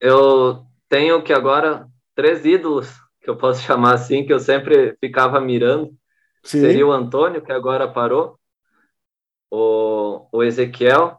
[0.00, 2.88] Eu tenho que agora três ídolos
[3.28, 5.94] que eu posso chamar assim, que eu sempre ficava mirando,
[6.42, 6.60] Sim.
[6.60, 8.38] seria o Antônio, que agora parou,
[9.50, 11.18] o, o Ezequiel,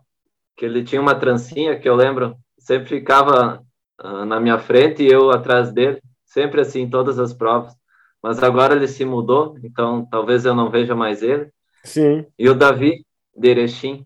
[0.58, 3.64] que ele tinha uma trancinha, que eu lembro, sempre ficava
[4.04, 7.74] uh, na minha frente e eu atrás dele, sempre assim, em todas as provas.
[8.22, 11.50] Mas agora ele se mudou, então talvez eu não veja mais ele.
[11.84, 12.26] Sim.
[12.38, 13.06] E o Davi,
[13.36, 14.04] de Erechim,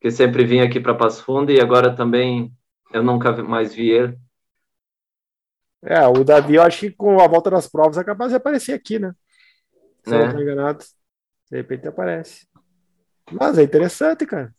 [0.00, 2.52] que sempre vinha aqui para Passo Fundo e agora também
[2.92, 4.18] eu nunca mais vi ele.
[5.86, 8.72] É, o Davi, eu acho que com a volta das provas é capaz de aparecer
[8.72, 9.12] aqui, né?
[10.04, 10.18] Se É.
[10.26, 10.84] não tô enganado.
[11.50, 12.46] De repente aparece.
[13.30, 14.52] Mas é interessante, cara.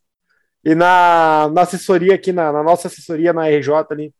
[0.63, 4.13] E na, na assessoria aqui, na, na nossa assessoria na RJ ali,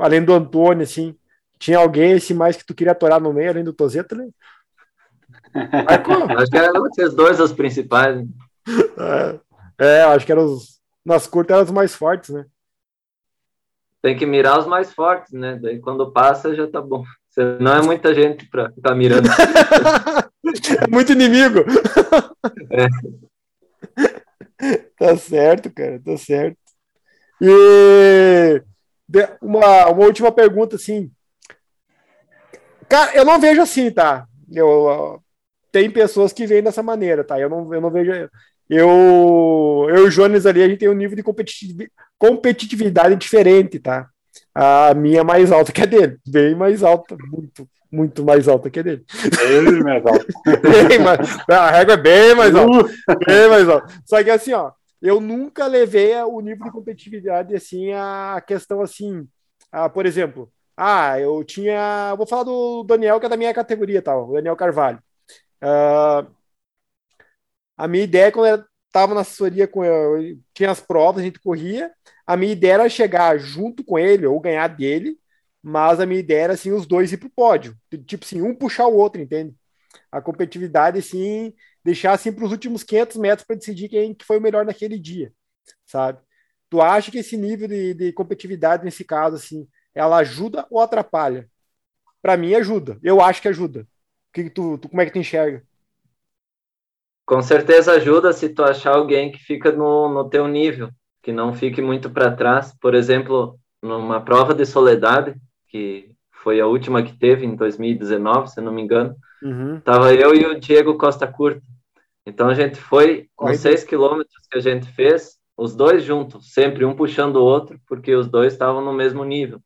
[0.00, 1.14] além do Antônio, assim,
[1.58, 4.28] tinha alguém assim mais que tu queria atorar no meio, além do Tozeto, né?
[5.54, 6.24] Marcou?
[6.38, 8.16] Acho que eram esses dois os principais.
[8.16, 8.26] né?
[9.78, 10.80] É, é, acho que eram os.
[11.04, 12.46] Nas curtas eram os mais fortes, né?
[14.06, 15.58] Tem que mirar os mais fortes, né?
[15.60, 17.02] Daí quando passa já tá bom.
[17.28, 19.28] Senão é muita gente para ficar mirando.
[20.80, 21.64] É muito inimigo.
[24.96, 26.56] Tá certo, cara, tá certo.
[27.42, 28.62] E
[29.42, 31.10] uma, uma última pergunta, assim.
[32.88, 34.26] Cara, eu não vejo assim, tá?
[34.50, 35.18] Eu, ó,
[35.70, 37.38] tem pessoas que veem dessa maneira, tá?
[37.38, 38.30] Eu não, eu não vejo.
[38.68, 43.78] Eu, eu e o Jones ali, a gente tem um nível de competitivi- competitividade diferente,
[43.78, 44.08] tá?
[44.54, 48.68] A minha é mais alta que a dele, bem mais alta, muito, muito mais alta
[48.70, 49.04] que a dele.
[49.48, 50.26] Ele, meu Deus.
[50.88, 52.90] Bem mais- a régua é bem mais alta.
[53.26, 53.92] Bem mais alta.
[54.04, 59.26] Só que assim, ó, eu nunca levei o nível de competitividade assim a questão assim,
[59.70, 64.02] ah, por exemplo, ah, eu tinha, vou falar do Daniel que é da minha categoria,
[64.02, 64.98] tal, o Daniel Carvalho.
[65.60, 66.24] Ah,
[67.76, 71.40] a minha ideia quando eu estava na assessoria com eu, tinha as provas, a gente
[71.40, 71.92] corria,
[72.26, 75.18] a minha ideia era chegar junto com ele ou ganhar dele,
[75.62, 78.86] mas a minha ideia era assim os dois ir pro pódio, tipo assim, um puxar
[78.86, 79.54] o outro, entende?
[80.10, 81.52] A competitividade assim,
[81.84, 84.98] deixar assim para os últimos 500 metros para decidir quem que foi o melhor naquele
[84.98, 85.32] dia,
[85.84, 86.20] sabe?
[86.70, 91.48] Tu acha que esse nível de, de competitividade nesse caso assim, ela ajuda ou atrapalha?
[92.22, 92.98] Para mim ajuda.
[93.02, 93.82] Eu acho que ajuda.
[94.30, 95.64] O que tu, tu como é que tu enxerga?
[97.26, 100.90] Com certeza ajuda se tu achar alguém que fica no, no teu nível,
[101.22, 102.72] que não fique muito para trás.
[102.80, 105.34] Por exemplo, numa prova de soledade,
[105.68, 109.80] que foi a última que teve em 2019, se não me engano, Uhum.
[109.80, 111.60] tava eu e o Diego Costa Curta.
[112.24, 116.84] Então a gente foi nos seis quilômetros que a gente fez, os dois juntos, sempre
[116.84, 119.60] um puxando o outro, porque os dois estavam no mesmo nível.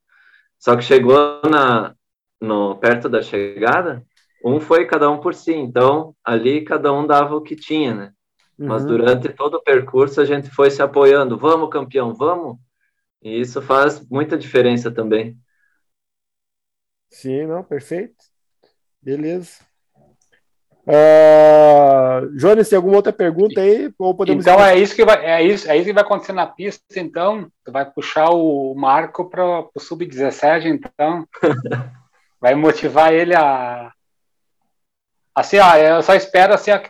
[0.58, 1.94] Só que chegou na,
[2.40, 4.04] no, perto da chegada,
[4.44, 5.52] um foi cada um por si.
[5.52, 8.12] Então ali cada um dava o que tinha, né?
[8.58, 8.88] Mas Uhum.
[8.88, 11.38] durante todo o percurso a gente foi se apoiando.
[11.38, 12.58] Vamos, campeão, vamos!
[13.22, 15.36] E isso faz muita diferença também.
[17.10, 18.14] Sim, não, perfeito.
[19.02, 19.60] Beleza.
[20.86, 23.92] Ah, Jones, tem alguma outra pergunta aí?
[23.98, 26.46] Ou podemos Então é isso que vai, é isso, é isso que vai acontecer na
[26.46, 26.82] pista.
[26.96, 31.26] Então, tu vai puxar o Marco para o sub-17, então
[32.40, 33.92] vai motivar ele a
[35.40, 36.82] assim, ó, eu só espero assim, a-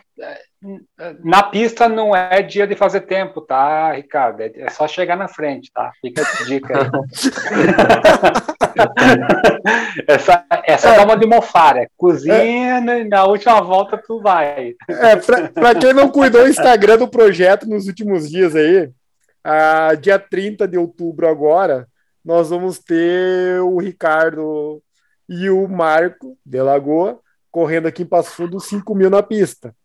[1.23, 4.41] na pista não é dia de fazer tempo, tá, Ricardo?
[4.41, 5.91] É é só chegar na frente, tá?
[5.99, 6.87] Fica a dica aí.
[10.07, 14.75] essa essa é uma de mofar, é cozinha e na última volta tu vai.
[14.87, 18.89] É, pra, pra quem não cuidou do Instagram do projeto nos últimos dias aí,
[19.43, 21.87] a, dia 30 de outubro agora,
[22.23, 24.79] nós vamos ter o Ricardo
[25.27, 27.19] e o Marco de Lagoa
[27.51, 29.75] correndo aqui em Passo Fundo 5 mil na pista.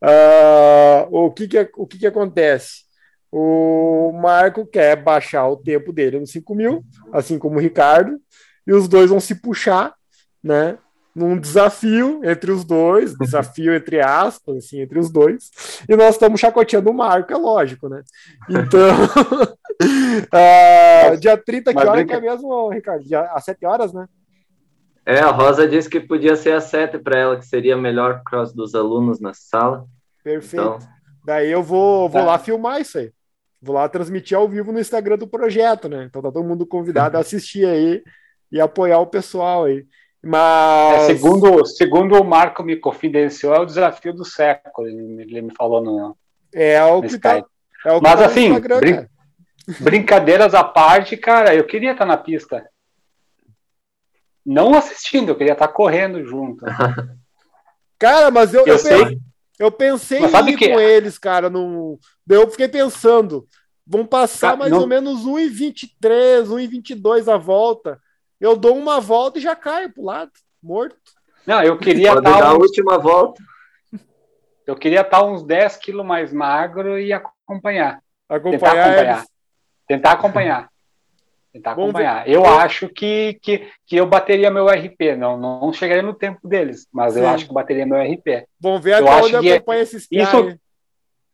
[0.00, 2.86] Ah, o que que, o que que acontece?
[3.30, 8.18] O Marco quer baixar o tempo dele nos 5 mil, assim como o Ricardo,
[8.66, 9.94] e os dois vão se puxar,
[10.42, 10.78] né?
[11.18, 15.50] num desafio entre os dois, desafio entre aspas, assim, entre os dois,
[15.88, 18.02] e nós estamos chacoteando o Marco, é lógico, né?
[18.48, 18.94] Então,
[20.30, 23.04] ah, dia 30, que hora que é mesmo, Ricardo?
[23.04, 24.06] Dia, às 7 horas, né?
[25.10, 28.52] É, a Rosa disse que podia ser a sete para ela, que seria melhor cross
[28.52, 29.86] dos alunos na sala.
[30.22, 30.62] Perfeito.
[30.62, 30.78] Então,
[31.24, 32.26] Daí eu vou, vou Tá.
[32.26, 33.10] lá filmar isso aí.
[33.60, 36.04] Vou lá transmitir ao vivo no Instagram do projeto, né?
[36.04, 38.02] Então tá todo mundo convidado a assistir aí
[38.52, 39.78] e apoiar o pessoal aí.
[39.78, 39.84] É,
[40.26, 41.02] Mas.
[41.06, 44.86] segundo, segundo o Marco me confidenciou, é o desafio do século.
[44.88, 46.16] Ele, ele me falou no,
[46.54, 47.48] É o no que tá, Skype.
[47.86, 49.10] é o que Mas tá assim, brin- cara.
[49.80, 52.64] Brincadeiras à parte, cara, eu queria estar na pista.
[54.50, 56.64] Não assistindo, eu queria estar correndo junto.
[57.98, 59.04] Cara, mas eu, Eu eu, sei.
[59.04, 59.20] pen-
[59.58, 61.50] eu pensei Mas em ir que- com eles, cara.
[61.50, 61.98] No...
[62.28, 63.46] Eu fiquei pensando,
[63.86, 68.00] vão passar Ca- mais não- ou menos 1,23, 1,22 a volta.
[68.40, 70.30] Eu dou uma volta e já caio pro lado.
[70.62, 70.96] morto.
[71.46, 73.42] Não, eu queria Pode dar a uns, última volta.
[74.66, 78.00] eu queria estar uns 10 quilos mais magro e acompanhar.
[78.28, 79.16] Tentar Acompanhar, acompanhar.
[79.18, 79.28] eles.
[79.88, 80.70] Tentar acompanhar.
[81.58, 82.06] Tentar Vamos ver.
[82.06, 82.28] acompanhar.
[82.28, 85.16] Eu acho que, que, que eu bateria meu RP.
[85.18, 87.28] Não, não chegaria no tempo deles, mas eu Sim.
[87.28, 88.46] acho que eu bateria meu RP.
[88.60, 90.56] Vão ver Eu até onde que acompanha esses isso- caras.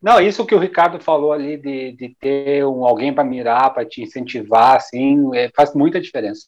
[0.03, 3.87] Não, isso que o Ricardo falou ali de, de ter um, alguém para mirar, para
[3.87, 6.47] te incentivar, assim, é, faz muita diferença.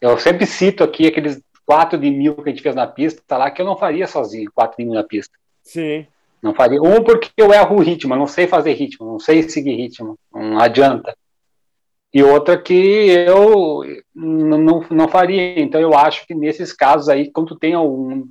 [0.00, 3.50] Eu sempre cito aqui aqueles 4 de mil que a gente fez na pista lá,
[3.52, 5.32] que eu não faria sozinho, 4 de mil na pista.
[5.62, 6.06] Sim.
[6.42, 6.82] Não faria.
[6.82, 10.16] Um, porque eu erro o ritmo, eu não sei fazer ritmo, não sei seguir ritmo,
[10.34, 11.16] não adianta.
[12.16, 13.82] E outra que eu
[14.14, 15.60] não, não faria.
[15.60, 18.26] Então eu acho que nesses casos aí, quando tu tem algum,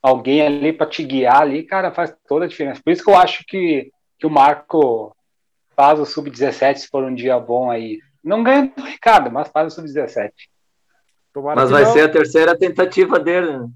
[0.00, 2.80] alguém ali para te guiar ali, cara, faz toda a diferença.
[2.84, 5.12] Por isso que eu acho que, que o Marco
[5.74, 7.98] faz o sub-17 se for um dia bom aí.
[8.22, 10.30] Não ganha do Ricardo, mas faz o sub-17.
[11.34, 11.92] Tomara Mas vai não.
[11.92, 13.58] ser a terceira tentativa dele.
[13.58, 13.68] né?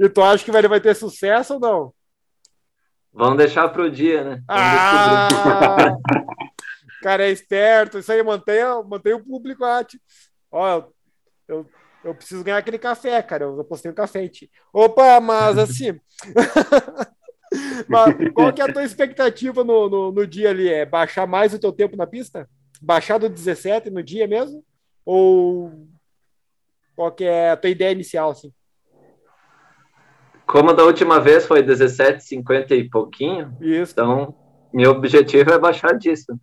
[0.00, 1.92] E tu acha que ele vai ter sucesso ou não?
[3.12, 4.42] Vamos deixar pro dia, né?
[4.48, 4.48] Vamos.
[4.48, 5.28] Ah!
[7.00, 10.02] O cara é esperto, isso aí mantém, mantém o público ativo.
[10.52, 10.94] Ó, eu,
[11.48, 11.66] eu,
[12.04, 13.44] eu preciso ganhar aquele café, cara.
[13.44, 14.50] Eu postei um café em ti.
[14.70, 15.98] Opa, mas assim.
[17.88, 20.68] mas qual que é a tua expectativa no, no, no dia ali?
[20.68, 22.48] É baixar mais o teu tempo na pista?
[22.82, 24.62] Baixar do 17 no dia mesmo?
[25.04, 25.88] Ou
[26.94, 28.52] qual que é a tua ideia inicial, assim?
[30.46, 33.92] Como da última vez foi 17,50 e pouquinho, Isso.
[33.92, 34.34] então
[34.72, 36.38] meu objetivo é baixar disso.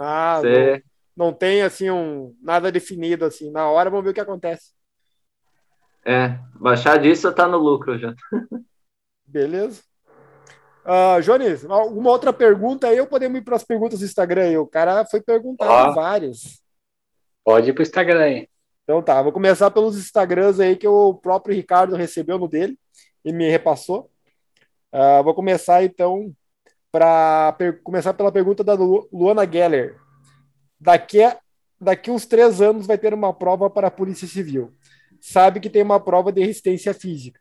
[0.00, 0.84] Ah, não, Você-
[1.16, 3.50] não tem assim um nada definido assim.
[3.50, 4.72] Na hora vamos ver o que acontece.
[6.04, 8.14] é, baixar disso tá no lucro já.
[9.26, 9.82] Beleza?
[10.84, 14.56] Ah, Jones, alguma outra pergunta aí ou podemos ir para as perguntas do Instagram aí?
[14.58, 16.60] O cara foi perguntado várias.
[17.44, 18.48] Pode ir pro Instagram aí.
[18.84, 22.78] Então tá, vou começar pelos Instagrams aí que o próprio Ricardo recebeu no dele
[23.24, 24.10] e me repassou.
[24.90, 26.32] Ah, vou começar então
[26.92, 29.96] para começar pela pergunta da Lu- Luana Geller.
[30.78, 31.38] Daqui a,
[31.80, 34.74] daqui uns três anos vai ter uma prova para a Polícia Civil.
[35.20, 37.40] Sabe que tem uma prova de resistência física.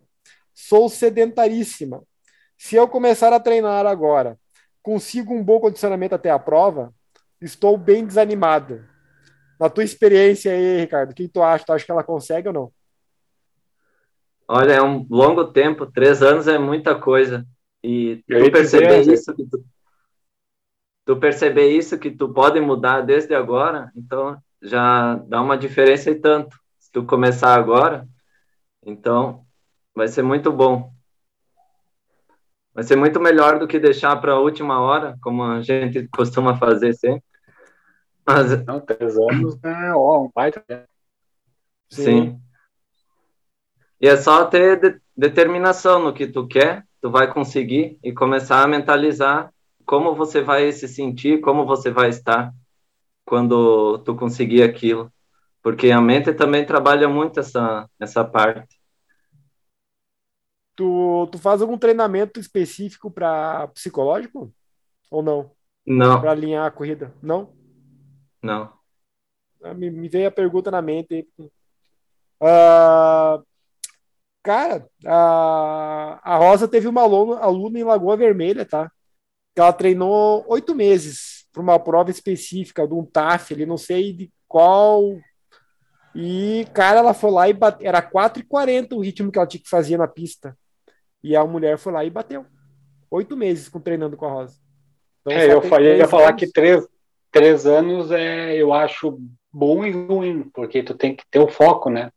[0.54, 2.04] Sou sedentaríssima.
[2.58, 4.38] Se eu começar a treinar agora,
[4.84, 6.94] consigo um bom condicionamento até a prova?
[7.42, 8.86] Estou bem desanimada.
[9.58, 11.66] Na tua experiência aí, Ricardo, o que tu acha?
[11.66, 12.72] Tu acha que ela consegue ou não?
[14.48, 17.46] Olha, é um longo tempo, três anos é muita coisa.
[17.84, 19.64] E tu perceber dizer, isso que tu,
[21.06, 26.16] tu perceber isso que tu pode mudar desde agora, então já dá uma diferença e
[26.16, 26.60] tanto.
[26.78, 28.08] Se tu começar agora,
[28.86, 29.46] então
[29.96, 30.92] vai ser muito bom.
[32.74, 36.58] Vai ser muito melhor do que deixar para a última hora, como a gente costuma
[36.58, 37.24] fazer sempre.
[38.26, 40.64] Mas Não, três anos é ó, um baita.
[41.90, 42.40] Sim.
[44.00, 48.64] E é só ter de- determinação no que tu quer, tu vai conseguir e começar
[48.64, 49.54] a mentalizar
[49.86, 52.54] como você vai se sentir, como você vai estar
[53.26, 55.12] quando tu conseguir aquilo.
[55.64, 58.78] Porque a mente também trabalha muito essa, essa parte.
[60.76, 64.54] Tu, tu faz algum treinamento específico para psicológico?
[65.12, 65.52] Ou não?
[65.86, 67.14] Não, Para alinhar a corrida?
[67.24, 67.54] Não?
[68.42, 68.80] não.
[69.64, 71.14] Ah, Me, me veio a pergunta na mente.
[71.14, 71.28] aí.
[74.44, 78.90] Cara, a, a Rosa teve uma aluna, aluna em Lagoa Vermelha, tá?
[79.54, 84.14] Que ela treinou oito meses para uma prova específica, de um TAF, ali, não sei
[84.14, 85.04] de qual.
[86.16, 87.88] E, cara, ela foi lá e bateu.
[87.88, 90.58] Era 4h40 o ritmo que ela tinha que fazer na pista.
[91.24, 92.46] E a mulher foi lá e bateu.
[93.12, 94.56] Oito meses com treinando com a Rosa.
[95.22, 96.40] Então, É, eu falei, ia falar anos.
[96.40, 96.88] que três,
[97.32, 99.20] três anos é, eu acho
[99.52, 102.12] bom e ruim, porque tu tem que ter o foco, né?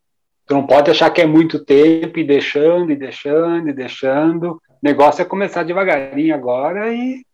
[0.46, 4.52] Tu não pode achar que é muito tempo e deixando, e deixando, e deixando.
[4.52, 7.24] O negócio é começar devagarinho agora e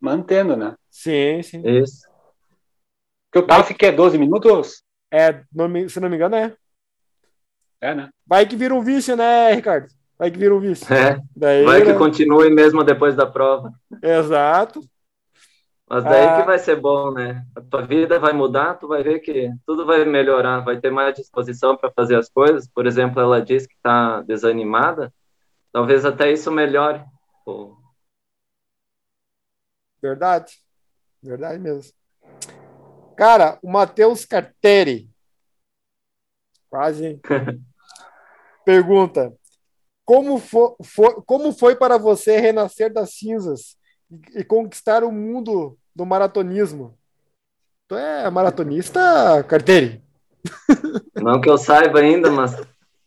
[0.00, 0.74] mantendo, né?
[0.90, 1.62] Sim, sim.
[1.64, 2.06] Isso.
[3.30, 4.82] Porque o TAF que é 12 minutos?
[5.10, 5.42] É,
[5.88, 6.54] se não me engano, é.
[7.80, 8.10] É, né?
[8.26, 9.88] Vai que vira um vício, né, Ricardo?
[10.18, 10.86] Vai que vira um vício.
[10.92, 11.98] É, Daí, vai que né?
[11.98, 13.72] continue mesmo depois da prova.
[14.02, 14.80] Exato.
[15.92, 16.40] Mas daí Ah.
[16.40, 17.44] que vai ser bom, né?
[17.54, 21.14] A tua vida vai mudar, tu vai ver que tudo vai melhorar, vai ter mais
[21.14, 22.66] disposição para fazer as coisas.
[22.66, 25.12] Por exemplo, ela diz que está desanimada,
[25.70, 27.04] talvez até isso melhore.
[27.44, 27.76] Pô,
[30.00, 30.54] Verdade.
[31.22, 31.92] Verdade mesmo.
[33.14, 35.10] Cara, o Matheus Carteri.
[36.70, 37.04] Quase.
[37.06, 37.20] hein?
[38.64, 39.30] Pergunta:
[40.06, 40.40] como,
[41.26, 43.76] como foi para você renascer das cinzas
[44.34, 46.98] e conquistar o mundo do maratonismo?
[47.88, 50.02] Tu é maratonista, Carteri?
[51.22, 52.54] Não que eu saiba ainda, mas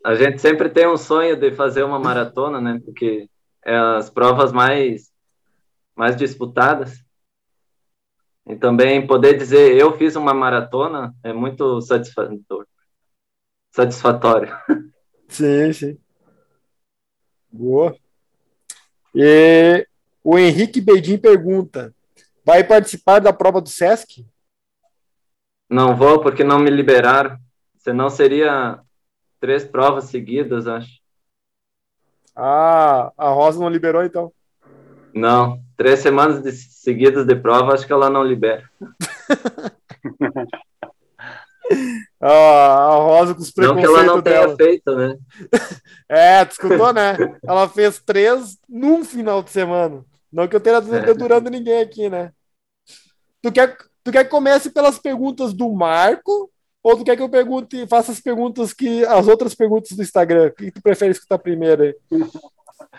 [0.05, 2.79] a gente sempre tem um sonho de fazer uma maratona, né?
[2.85, 3.27] Porque
[3.65, 5.11] é as provas mais,
[5.95, 7.03] mais disputadas.
[8.47, 12.67] E também poder dizer eu fiz uma maratona é muito satisfatório.
[13.71, 14.55] Satisfatório.
[15.27, 15.97] Sim, sim.
[17.51, 17.97] Boa.
[19.15, 19.87] E
[20.23, 21.94] o Henrique Bedin pergunta:
[22.45, 24.25] vai participar da prova do SESC?
[25.69, 27.37] Não vou porque não me liberaram.
[27.79, 28.79] Senão seria
[29.39, 30.99] três provas seguidas, acho.
[32.35, 34.31] Ah, a Rosa não liberou então?
[35.13, 38.69] Não, três semanas de, seguidas de prova, acho que ela não libera.
[42.19, 44.45] ah, a Rosa com os preconceitos Não que ela não dela.
[44.45, 45.17] tenha feito, né?
[46.07, 47.17] É, tu escutou, né?
[47.43, 50.05] Ela fez três num final de semana.
[50.35, 50.81] Não que eu tenha É.
[50.81, 52.33] dedurando ninguém aqui, né?
[53.41, 56.51] Tu quer, tu quer que comece pelas perguntas do Marco?
[56.83, 59.05] Ou tu quer que eu pergunte, faça as perguntas que.
[59.05, 60.47] as outras perguntas do Instagram?
[60.47, 61.95] O que tu prefere escutar primeiro aí?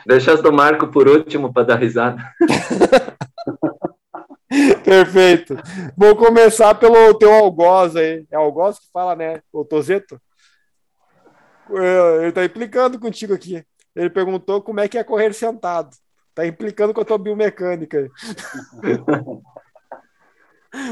[0.06, 2.16] Deixa as do Marco por último para dar risada.
[4.82, 5.56] Perfeito.
[5.94, 8.24] Vou começar pelo teu algoz aí.
[8.30, 9.42] É algoz que fala, né?
[9.52, 10.18] O Tozeto?
[11.70, 13.62] É, Ele tá implicando contigo aqui.
[13.94, 15.90] Ele perguntou como é que é correr sentado.
[16.36, 18.10] Tá implicando com a tua biomecânica.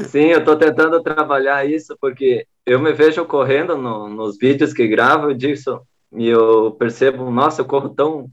[0.09, 4.87] Sim, eu estou tentando trabalhar isso porque eu me vejo correndo no- nos vídeos que
[4.87, 5.79] gravo disso
[6.11, 8.27] e eu percebo, nossa, eu corro tão,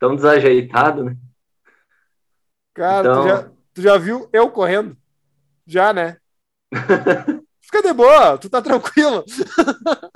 [0.00, 1.16] tão desajeitado, né?
[2.74, 4.96] Cara, Então- tu, já, tu já viu eu correndo?
[5.64, 6.16] Já, né?
[7.62, 9.24] Fica de boa, tu tá tranquilo.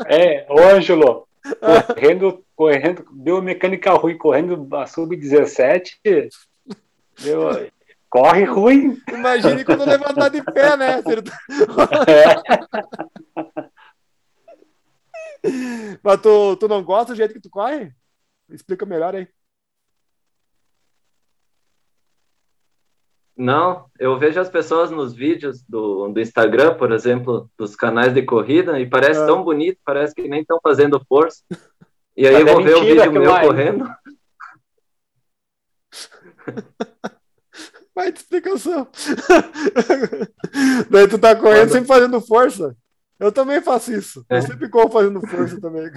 [0.07, 1.29] É, ô Ângelo,
[1.61, 5.99] correndo, correndo, deu mecânica ruim, correndo a sub-17,
[7.21, 7.71] deu-
[8.09, 8.99] corre ruim.
[9.13, 11.03] Imagine quando levantar de pé, né?
[12.09, 12.35] É,
[16.03, 17.93] Mas tu, tu não gosta do jeito que tu corre?
[18.51, 19.29] Explica melhor aí.
[23.37, 28.23] Não, eu vejo as pessoas nos vídeos do, do Instagram, por exemplo, dos canais de
[28.23, 29.27] corrida, e parece Ah.
[29.27, 31.43] tão bonito, parece que nem estão fazendo força.
[32.17, 33.41] E aí Mas eu é vou ver o vídeo meu hein?
[33.45, 33.89] correndo.
[37.93, 38.87] Vai de explicação.
[40.91, 41.73] Daí tu tá correndo Manda.
[41.73, 42.77] sempre fazendo força.
[43.19, 44.25] Eu também faço isso.
[44.31, 44.41] Eu É.
[44.43, 45.91] sempre corro fazendo força também.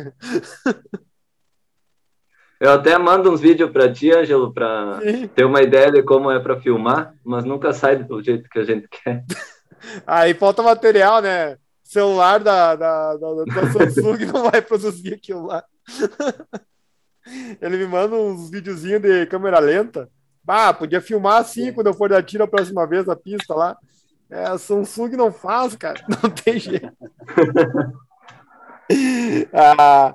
[2.60, 5.00] Eu até mando uns vídeos para ti, Ângelo, para
[5.36, 8.64] ter uma ideia de como é para filmar, mas nunca sai do jeito que a
[8.64, 9.24] gente quer.
[10.08, 11.58] Aí falta material, né?
[11.84, 15.64] Celular da, da, da, da Samsung não vai produzir aquilo lá.
[17.62, 20.10] Ele me manda uns videozinhos de câmera lenta.
[20.44, 23.78] Bah, podia filmar assim quando eu for dar tiro a próxima vez na pista lá.
[24.30, 26.04] É, a Samsung não faz, cara.
[26.22, 26.92] Não tem jeito.
[29.54, 30.14] a,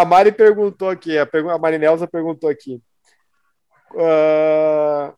[0.00, 2.82] a Mari perguntou aqui, a, pergu- a Marinelza perguntou aqui.
[3.98, 5.14] ah,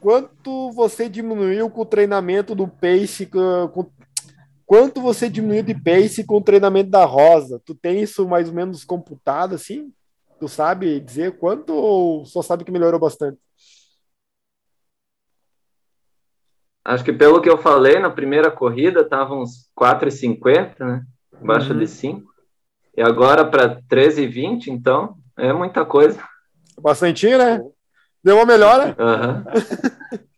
[0.00, 3.26] quanto você diminuiu com o treinamento do pace?
[3.26, 3.90] com- com-
[4.66, 7.60] quanto você diminuiu de pace com o treinamento da Rosa?
[7.64, 9.92] Tu tem isso mais ou menos computado assim?
[10.38, 13.38] Tu sabe dizer quanto ou só sabe que melhorou bastante?
[16.84, 21.04] Acho que pelo que eu falei, na primeira corrida tava uns 4,50, né?
[21.34, 21.78] Abaixo Uhum.
[21.80, 22.32] de 5.
[22.98, 26.20] E agora para 13,20, então é muita coisa.
[26.80, 27.60] Bastantinho, né?
[28.24, 28.96] Deu uma melhora?
[28.98, 29.44] Aham.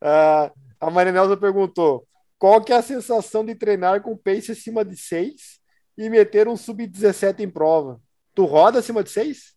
[0.00, 0.50] Ah,
[0.80, 5.60] a Marinelza perguntou: qual que é a sensação de treinar com pace acima de 6
[5.98, 8.00] e meter um sub-17 em prova?
[8.34, 9.54] Tu roda acima de 6?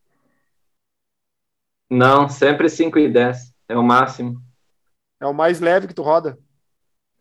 [1.90, 3.54] Não, sempre 5 e 10.
[3.70, 4.42] É o máximo.
[5.22, 6.38] É o mais leve que tu roda.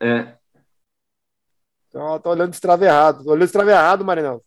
[0.02, 0.36] É.
[2.18, 3.24] Tá olhando estrava errado.
[3.24, 4.42] Tô olhando estrava errado, Marinelza.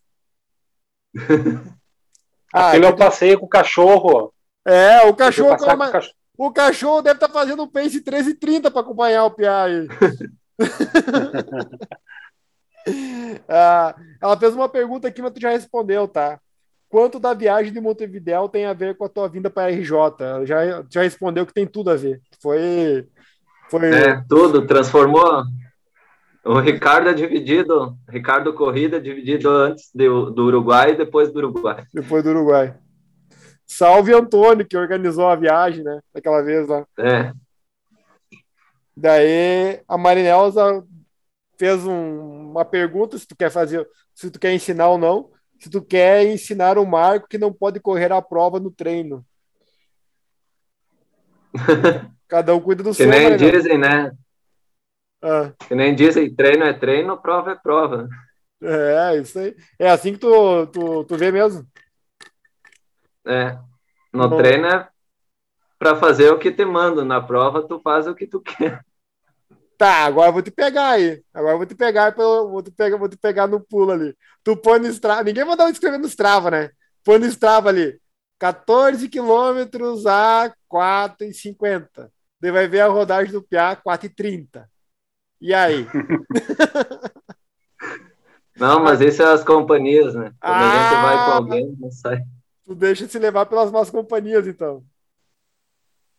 [2.52, 4.32] Ah, Aquele eu passei com o cachorro.
[4.64, 6.14] é, o cachorro, com o mas- cachorro.
[6.38, 9.88] o cachorro deve estar fazendo um pace 13,30 para acompanhar o Piá aí.
[13.48, 16.40] Ah, ela fez uma pergunta aqui, mas tu já respondeu, tá?
[16.88, 19.92] Quanto da viagem de Montevidéu tem a ver com a tua vinda para RJ?
[20.44, 22.20] Já, já respondeu que tem tudo a ver.
[22.40, 23.08] Foi.
[23.70, 23.88] Foi.
[23.94, 24.66] É, tudo.
[24.66, 25.44] Transformou.
[26.44, 27.96] O Ricardo é dividido.
[28.08, 31.84] Ricardo Corrida é dividido antes do, do Uruguai e depois do Uruguai.
[31.94, 32.74] Depois do Uruguai.
[33.66, 36.00] Salve Antônio, que organizou a viagem, né?
[36.12, 36.84] Daquela vez lá.
[36.98, 37.32] É.
[38.96, 40.84] Daí a Marinelza
[41.58, 45.30] fez um- uma pergunta se tu quer fazer, se tu quer ensinar ou não,
[45.60, 49.24] se tu quer ensinar o Marco que não pode correr a prova no treino.
[52.28, 53.52] Cada um cuida do Que seu, nem Marinelza.
[53.58, 54.10] dizem, né?
[55.22, 58.08] Ah, Que nem dizem, treino é treino, prova é prova.
[58.62, 59.56] É, isso aí.
[59.78, 61.66] É assim que tu, tu, tu vê mesmo.
[63.26, 63.58] É.
[64.12, 64.36] No Bom.
[64.36, 64.88] treino é
[65.78, 67.04] pra fazer o que te mando.
[67.04, 68.84] Na prova, tu faz o que tu quer.
[69.76, 71.22] Tá, agora eu vou te pegar aí.
[71.34, 74.16] Agora eu vou te pegar, pelo, vou te pegar, vou te pegar no pulo ali.
[74.44, 75.24] Tu põe no Strava.
[75.24, 76.70] Ninguém mandou escrever no Strava, né?
[77.04, 78.00] Põe no Strava ali.
[78.38, 82.10] 14 quilômetros a 4,50.
[82.40, 84.66] Daí vai ver a rodagem do PA 4,30.
[85.42, 85.86] E aí?
[88.56, 90.32] Não, mas isso é as companhias, né?
[90.40, 92.22] Quando a gente Ah, vai com alguém, não sai.
[92.64, 94.84] Tu deixa se levar pelas más companhias, então.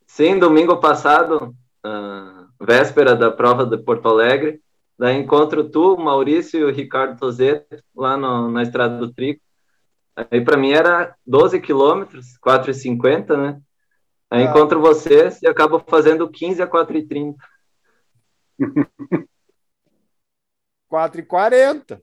[0.05, 4.61] Sim, domingo passado, ah, véspera da prova de Porto Alegre,
[4.99, 9.39] daí encontro tu, Maurício e o Ricardo Tozeto lá no- na Estrada do Trigo.
[10.15, 13.61] Aí para mim era 12 quilômetros, 4,50, né?
[14.29, 14.49] Aí Ah.
[14.49, 17.37] encontro vocês e acabo fazendo 15 a 4,30.
[20.89, 22.01] 4,40.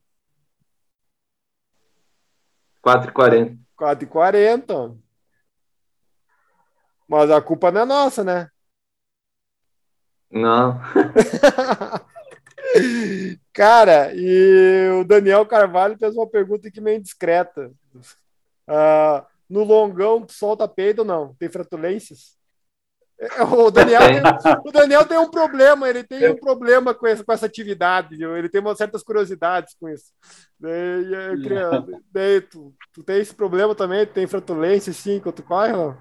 [2.83, 3.59] 4,40.
[3.79, 4.99] 4,40.
[7.09, 8.51] Mas a culpa não é nossa, né?
[10.31, 10.81] Não.
[13.53, 17.73] Cara, e o Daniel Carvalho fez uma pergunta aqui meio discreta.
[18.67, 21.35] Ah, no longão, tu solta peido ou não?
[21.35, 22.39] Tem fratulências?
[23.21, 24.23] É, O Daniel, Tem.
[24.65, 28.37] o Daniel tem um problema, ele tem um problema com essa, com essa atividade, viu?
[28.37, 30.07] ele tem umas certas curiosidades com isso.
[30.59, 34.07] Daí, queria- daí tu, tu tem esse problema também?
[34.07, 35.97] Tem fratulência, sim, tu corre, não?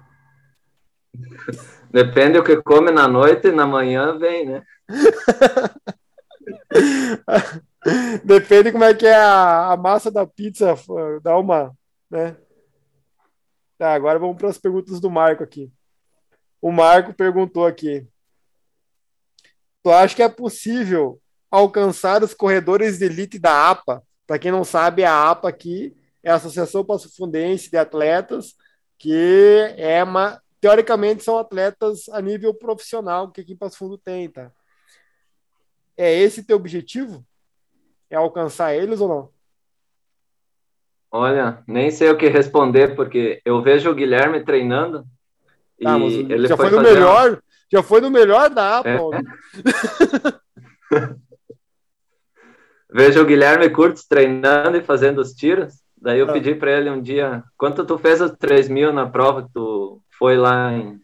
[1.90, 4.62] Depende do que come na noite e na manhã vem, né?
[8.24, 10.74] Depende como é que é a, a massa da pizza,
[11.22, 11.72] dá uma,
[12.10, 12.36] né?
[13.76, 15.72] Tá, agora vamos para as perguntas do Marco aqui.
[16.60, 18.06] O Marco perguntou aqui:
[19.82, 24.02] Tu acha que é possível alcançar os corredores de elite da APA?
[24.26, 28.54] Para quem não sabe, a APA aqui é a Associação Passo Fundense de Atletas,
[28.98, 34.28] que é uma, teoricamente são atletas a nível profissional que aqui em Passo Fundo tem,
[34.28, 34.52] tá?
[35.96, 37.24] É esse teu objetivo?
[38.08, 39.30] É alcançar eles ou não?
[41.10, 45.04] Olha, nem sei o que responder, porque eu vejo o Guilherme treinando
[45.80, 48.82] e Tá, ele já foi foi no uma- melhor, já foi no melhor da.
[48.84, 48.96] É.
[49.00, 49.10] ó.
[52.92, 55.74] Vejo o Guilherme Curtis treinando e fazendo os tiros.
[55.96, 56.32] Daí eu Ah.
[56.32, 60.02] pedi para ele um dia, quanto tu fez os 3 mil na prova que tu
[60.18, 60.98] foi lá em...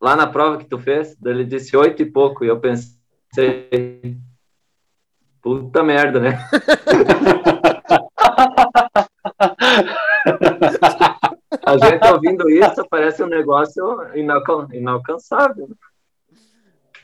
[0.00, 1.16] Lá na prova que tu fez?
[1.20, 2.44] Daí ele disse oito e pouco.
[2.44, 4.16] E eu pensei,
[5.42, 6.38] puta merda, né?
[11.66, 13.82] A gente ouvindo isso parece um negócio
[14.14, 15.68] inalcan- inalcançável.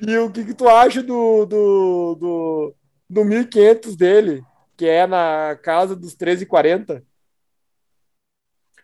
[0.01, 2.75] E o que, que tu acha do, do, do,
[3.11, 4.45] do 1500 dele,
[4.77, 7.03] que é na casa dos 13,40?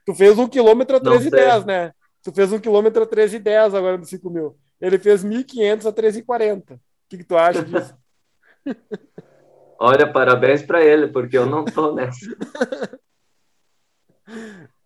[0.05, 1.93] Tu fez um quilômetro a Não 13,10, né?
[2.25, 4.59] Tu fez um quilômetro a 13,10 agora no 5 mil.
[4.81, 6.75] Ele fez 1.500 a 13,40.
[6.75, 7.95] O que, que tu acha disso?
[9.79, 12.27] Olha, parabéns para ele, porque eu não tô nessa.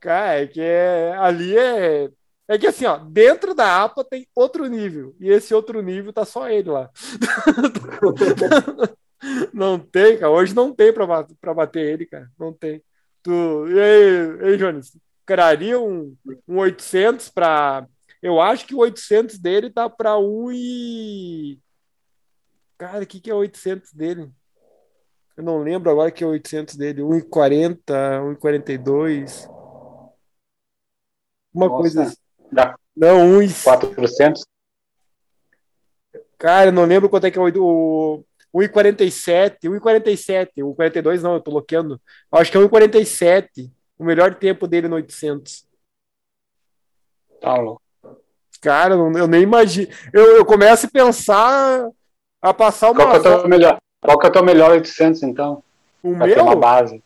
[0.02, 2.10] Cara, é que é, ali é.
[2.48, 5.14] É que assim, ó, dentro da APA tem outro nível.
[5.20, 6.90] E esse outro nível tá só ele lá.
[9.54, 10.30] não tem, cara.
[10.30, 12.28] Hoje não tem pra, pra bater ele, cara.
[12.36, 12.82] Não tem.
[13.22, 13.30] Tu...
[13.68, 14.98] E aí, ei, Jones?
[15.24, 16.16] Criaria um,
[16.48, 17.86] um 800 pra.
[18.20, 21.60] Eu acho que o 800 dele tá pra 1 e.
[22.76, 24.28] Cara, o que, que é o 800 dele?
[25.36, 27.02] Eu não lembro agora que é o 800 dele.
[27.02, 27.78] 1,40,
[28.36, 29.51] 1,42.
[31.54, 31.80] Uma Nossa.
[31.80, 32.16] coisa assim.
[32.50, 33.48] Dá Não, 1 e...
[33.48, 34.34] 4%.
[36.38, 39.58] Cara, eu não lembro quanto é que é o, o 1,47.
[39.64, 40.64] 1,47.
[40.64, 42.00] O 42 não, eu tô bloqueando.
[42.32, 43.70] Acho que é 1,47.
[43.98, 45.64] O melhor tempo dele no 800.
[47.40, 47.80] Tá louco.
[48.60, 49.88] Cara, eu, nem imagino.
[50.12, 51.88] Eu, eu começo a pensar
[52.40, 53.20] a passar Qual uma.
[53.20, 53.78] que é o melhor?
[54.00, 55.62] Qual que é o teu melhor 800, então?
[56.02, 57.02] O Pra ter uma meu, base.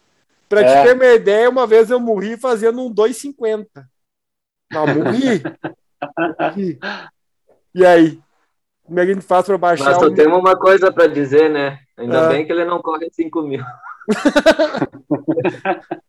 [0.48, 0.82] pra te É.
[0.82, 3.66] ter uma ideia, uma vez eu morri fazendo um 2,50.
[4.72, 5.42] Não, morri.
[6.38, 6.78] morri.
[7.74, 8.20] E aí?
[8.84, 11.50] Como é que a gente faz pra baixar Mas só temos uma coisa para dizer,
[11.50, 11.80] né?
[11.98, 12.28] Ainda Ah.
[12.28, 13.64] bem que ele não corre 5 mil.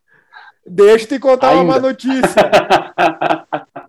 [0.70, 1.88] Deixa eu te contar uma Ainda.
[1.88, 2.51] notícia.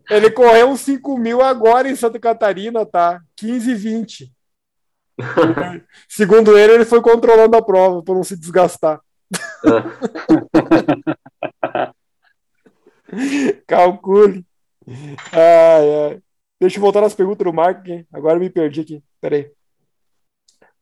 [0.08, 3.20] Ele correu uns 5 mil agora em Santa Catarina, tá?
[3.36, 4.32] 15 e 20.
[6.08, 9.00] Segundo ele, ele foi controlando a prova para não se desgastar.
[13.66, 14.44] Calcule.
[15.32, 16.22] Ai, ai.
[16.60, 17.82] Deixa eu voltar nas perguntas do Marco.
[18.12, 19.04] Agora eu me perdi aqui.
[19.20, 19.50] Peraí.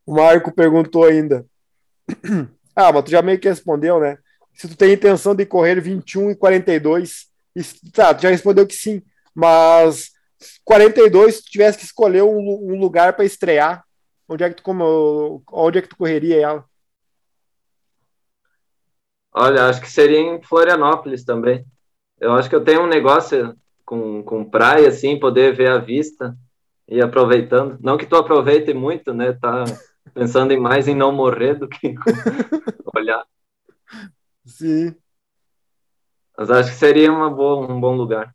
[0.07, 1.47] O Marco perguntou ainda.
[2.79, 4.19] Ah, mas tu já meio que respondeu, né?
[4.53, 7.27] Se tu tem intenção de correr 21 e 42,
[7.57, 9.03] e, tá, tu já respondeu que sim,
[9.35, 10.11] mas
[10.63, 13.83] 42, se tu tivesse que escolher um, um lugar para estrear,
[14.29, 16.65] onde é que tu como, onde é que tu correria ela?
[19.33, 21.65] Olha, acho que seria em Florianópolis também.
[22.21, 26.37] Eu acho que eu tenho um negócio com, com praia, assim, poder ver a vista
[26.89, 27.79] e aproveitando.
[27.81, 29.33] Não que tu aproveite muito, né?
[29.33, 29.65] Tá
[30.13, 31.95] pensando em mais em não morrer do que
[32.95, 33.25] olhar.
[34.45, 34.95] Sim.
[36.37, 38.35] Mas acho que seria uma boa, um bom lugar.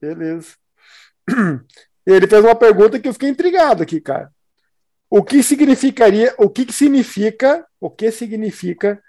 [0.00, 0.56] Beleza.
[2.06, 4.30] Ele fez uma pergunta que eu fiquei intrigado aqui, cara.
[5.08, 9.02] O que significaria, o que, que significa, o que significa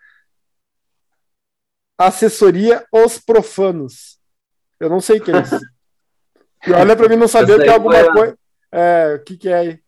[1.97, 4.19] assessoria aos profanos?
[4.79, 5.59] Eu não sei o que é isso.
[6.67, 8.35] E olha para mim não saber que é alguma coisa.
[8.71, 9.79] É, o que, que é aí?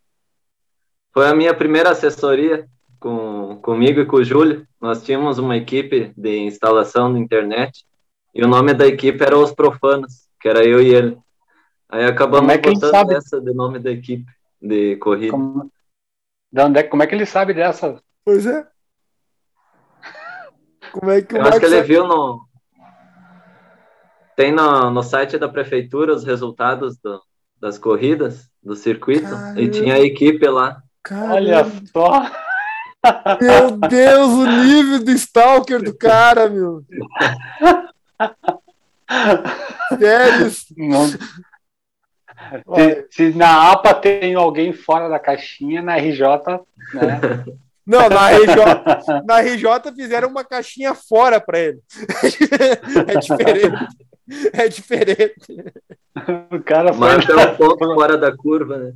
[1.12, 2.68] Foi a minha primeira assessoria
[3.00, 4.68] com, comigo e com o Júlio.
[4.80, 7.84] Nós tínhamos uma equipe de instalação de internet
[8.34, 11.18] e o nome da equipe era Os Profanos, que era eu e ele.
[11.90, 13.16] Aí acabamos é botando sabe?
[13.16, 14.32] essa de nome da equipe
[14.62, 15.32] de corrida.
[15.32, 15.72] Como,
[16.52, 18.02] de onde é, como é que ele sabe dessa?
[18.24, 18.68] Pois é.
[20.92, 22.47] Como é que eu acho que ele viu no.
[24.38, 27.20] Tem no, no site da prefeitura os resultados do,
[27.60, 29.60] das corridas do circuito Caramba.
[29.60, 30.78] e tinha a equipe lá.
[31.02, 31.34] Caramba.
[31.34, 32.32] Olha só!
[33.42, 36.84] Meu Deus, o nível do stalker do cara, meu.
[39.98, 40.52] Sério?
[40.78, 41.08] Não.
[42.76, 46.22] Se, se, na APA tem alguém fora da caixinha, na RJ,
[46.94, 47.20] né?
[47.88, 51.80] Não, na RJ, na RJ fizeram uma caixinha fora para ele.
[53.08, 53.88] É diferente.
[54.54, 55.56] É diferente.
[56.52, 57.00] O cara foi.
[57.00, 58.94] Mas um ponto fora da curva, né?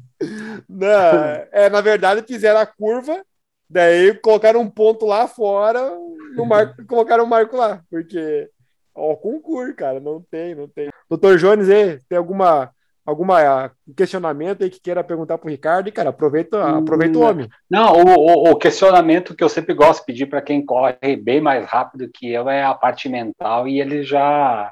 [0.68, 3.24] Não, é, na verdade, fizeram a curva,
[3.70, 5.92] daí colocaram um ponto lá fora,
[6.36, 8.50] no marco, colocaram um marco lá, porque.
[8.94, 10.90] Ó, concurso, cara, não tem, não tem.
[11.10, 12.72] Doutor Jones, aí, tem alguma
[13.06, 17.50] alguma questionamento aí que queira perguntar para o Ricardo, e, cara, aproveita, aproveita o homem.
[17.70, 21.66] Não, o, o, questionamento que eu sempre gosto de pedir para quem corre bem mais
[21.66, 24.72] rápido que eu é a parte mental, e ele já.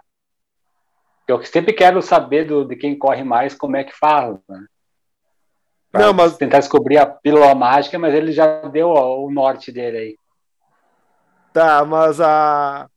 [1.29, 4.65] Eu sempre quero saber do, de quem corre mais como é que faz, né?
[5.91, 6.35] Pra não, mas...
[6.37, 10.17] tentar descobrir a pílula mágica, mas ele já deu ó, o norte dele aí.
[11.53, 12.87] Tá, mas a...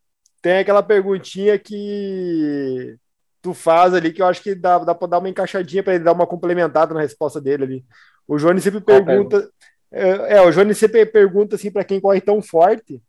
[0.41, 2.97] tem aquela perguntinha que
[3.43, 6.05] tu faz ali que eu acho que dá, dá para dar uma encaixadinha para ele
[6.05, 7.85] dar uma complementada na resposta dele ali.
[8.26, 9.47] O Johnny sempre pergunta.
[9.91, 13.03] É, é, o Johnny sempre pergunta assim para quem corre tão forte.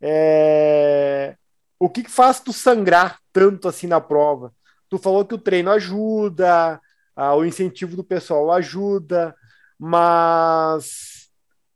[0.00, 1.34] É,
[1.80, 4.52] o que, que faz tu sangrar tanto assim na prova?
[4.88, 6.80] Tu falou que o treino ajuda,
[7.14, 9.34] a, o incentivo do pessoal ajuda,
[9.78, 11.28] mas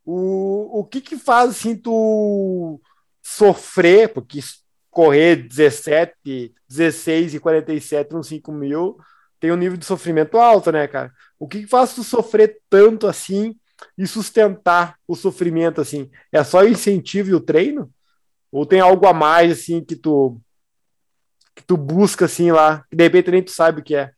[0.04, 2.80] o, o que que faz assim tu
[3.22, 4.40] sofrer, porque
[4.90, 8.98] correr 17, 16 e 47 nos 5 mil
[9.40, 11.12] tem um nível de sofrimento alto, né, cara?
[11.38, 13.56] O que faz tu sofrer tanto assim
[13.98, 16.08] e sustentar o sofrimento assim?
[16.30, 17.90] É só o incentivo e o treino?
[18.52, 20.40] Ou tem algo a mais assim que tu
[21.54, 24.12] que tu busca assim lá, que de repente nem tu sabe o que é?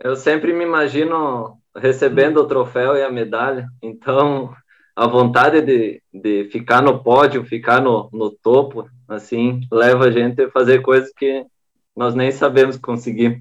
[0.00, 4.54] Eu sempre me imagino recebendo o troféu e a medalha, então
[4.94, 10.42] a vontade de, de ficar no pódio, ficar no, no topo, assim, leva a gente
[10.42, 11.46] a fazer coisas que
[11.94, 13.40] nós nem sabemos conseguir.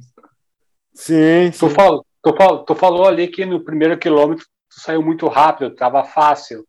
[0.93, 1.59] Sim, sim.
[1.59, 5.71] Tu, falou, tu, falou, tu falou ali que no primeiro quilômetro tu saiu muito rápido,
[5.71, 6.63] estava fácil.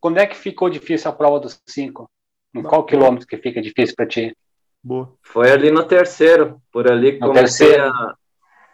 [0.00, 2.10] Quando é que ficou difícil a prova dos cinco?
[2.54, 4.36] Em qual quilômetro que fica difícil para ti?
[4.84, 5.16] Boa.
[5.22, 8.14] Foi ali no terceiro, por ali que comecei a,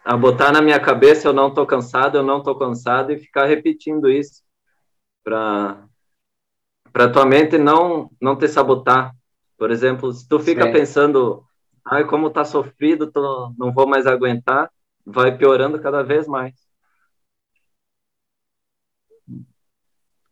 [0.03, 3.45] a botar na minha cabeça eu não tô cansado, eu não tô cansado e ficar
[3.45, 4.43] repetindo isso
[5.23, 5.85] para
[6.91, 9.15] para tua mente não não te sabotar.
[9.57, 10.73] Por exemplo, se tu fica Sim.
[10.73, 11.45] pensando,
[11.85, 14.69] ai, como tá sofrido, tô, não vou mais aguentar,
[15.05, 16.53] vai piorando cada vez mais.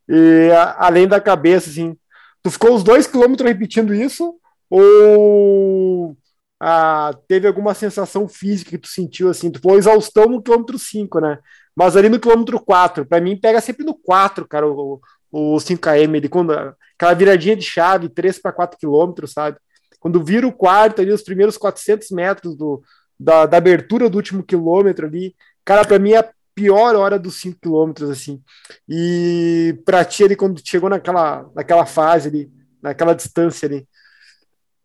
[0.10, 1.96] E a, além da cabeça, assim,
[2.44, 4.39] tu ficou os dois quilômetros repetindo isso?
[4.70, 6.16] Ou
[6.60, 9.50] ah, teve alguma sensação física que tu sentiu assim?
[9.50, 11.40] Tu foi exaustão no quilômetro 5, né?
[11.76, 15.00] Mas ali no quilômetro 4, para mim pega sempre no 4, cara, o,
[15.32, 19.58] o 5km, ele, quando, aquela viradinha de chave, 3 para 4 quilômetros, sabe?
[20.00, 22.82] Quando vira o quarto ali, os primeiros 400 metros do,
[23.20, 27.36] da, da abertura do último quilômetro ali, cara, para mim é a pior hora dos
[27.36, 28.42] 5 quilômetros, assim.
[28.88, 32.52] E pra ti ali, quando chegou naquela, naquela fase ali,
[32.82, 33.88] naquela distância ali,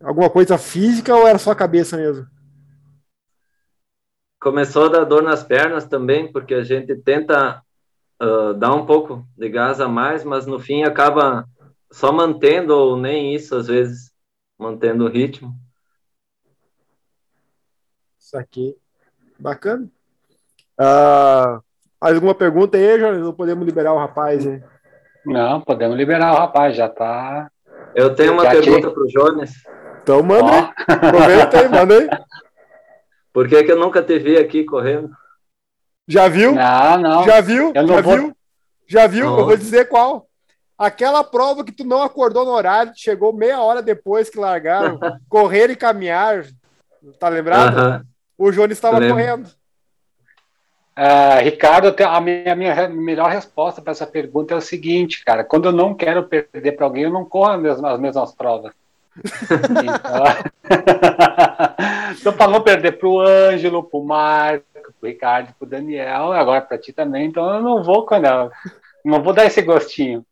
[0.05, 2.27] alguma coisa física ou era só a cabeça mesmo?
[4.45, 7.63] começou a dar dor nas pernas também, porque a gente tenta
[8.23, 11.47] uh, dá um pouco de gás a mais, mas no fim acaba
[11.91, 14.13] só mantendo ou nem isso às vezes,
[14.59, 15.55] mantendo o ritmo.
[18.19, 18.77] Isso aqui,
[19.39, 19.89] bacana.
[20.79, 21.63] Uh,
[21.99, 23.21] mais alguma pergunta aí, Jorge?
[23.21, 24.63] Não podemos liberar o rapaz, hein?
[25.25, 27.51] Não, podemos liberar o rapaz, já tá.
[27.95, 29.55] Eu tenho uma Já pergunta para o Jones.
[30.05, 30.61] Então manda aí.
[30.61, 32.09] Ó, Aproveita aí, manda aí.
[33.33, 35.11] Por que, que eu nunca te vi aqui correndo?
[36.07, 36.55] Já viu?
[36.55, 37.25] não, não.
[37.25, 37.73] Já viu?
[37.75, 38.37] Eu não Já vou- viu?
[38.87, 39.25] Já viu?
[39.25, 39.39] Não.
[39.39, 40.27] Eu vou dizer qual.
[40.77, 44.99] Aquela prova que tu não acordou no horário, chegou meia hora depois que largaram,
[45.31, 46.45] correr e caminhar.
[47.19, 47.79] Tá lembrado?
[47.79, 48.05] Aham.
[48.37, 49.49] O Jones estava correndo.
[50.95, 55.43] Ah, Ricardo, a minha, a minha melhor resposta para essa pergunta é o seguinte, cara.
[55.43, 58.73] Quando eu não quero perder para alguém, eu não corro as mesmas, as mesmas provas.
[59.83, 60.25] Então,
[62.37, 66.33] para não perder para o Ângelo, para o Marco, para o Ricardo, para o Daniel,
[66.33, 68.51] agora para ti também, então eu não vou quando eu-
[69.05, 70.25] não vou dar esse gostinho.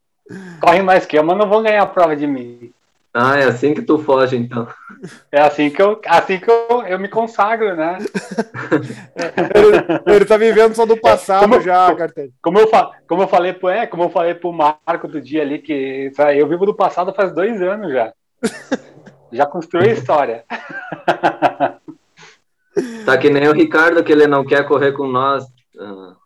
[0.61, 2.72] Corre mais que eu, mas não vão ganhar a prova de mim.
[3.14, 4.66] Ah, é assim que tu foge, então.
[5.30, 7.99] É assim que eu, assim que eu, eu me consagro, né?
[9.55, 12.33] Ele, ele tá vivendo só do passado Como- já, Cartelli.
[12.41, 12.70] Como eu,
[13.07, 16.39] como eu falei pro, é, como eu falei pro Marco do dia ali, que sabe,
[16.39, 18.14] eu vivo do passado faz dois anos já.
[19.32, 20.45] Já construí a história.
[23.05, 25.45] Tá que nem o Ricardo, que ele não quer correr com nós
[25.78, 26.16] ah,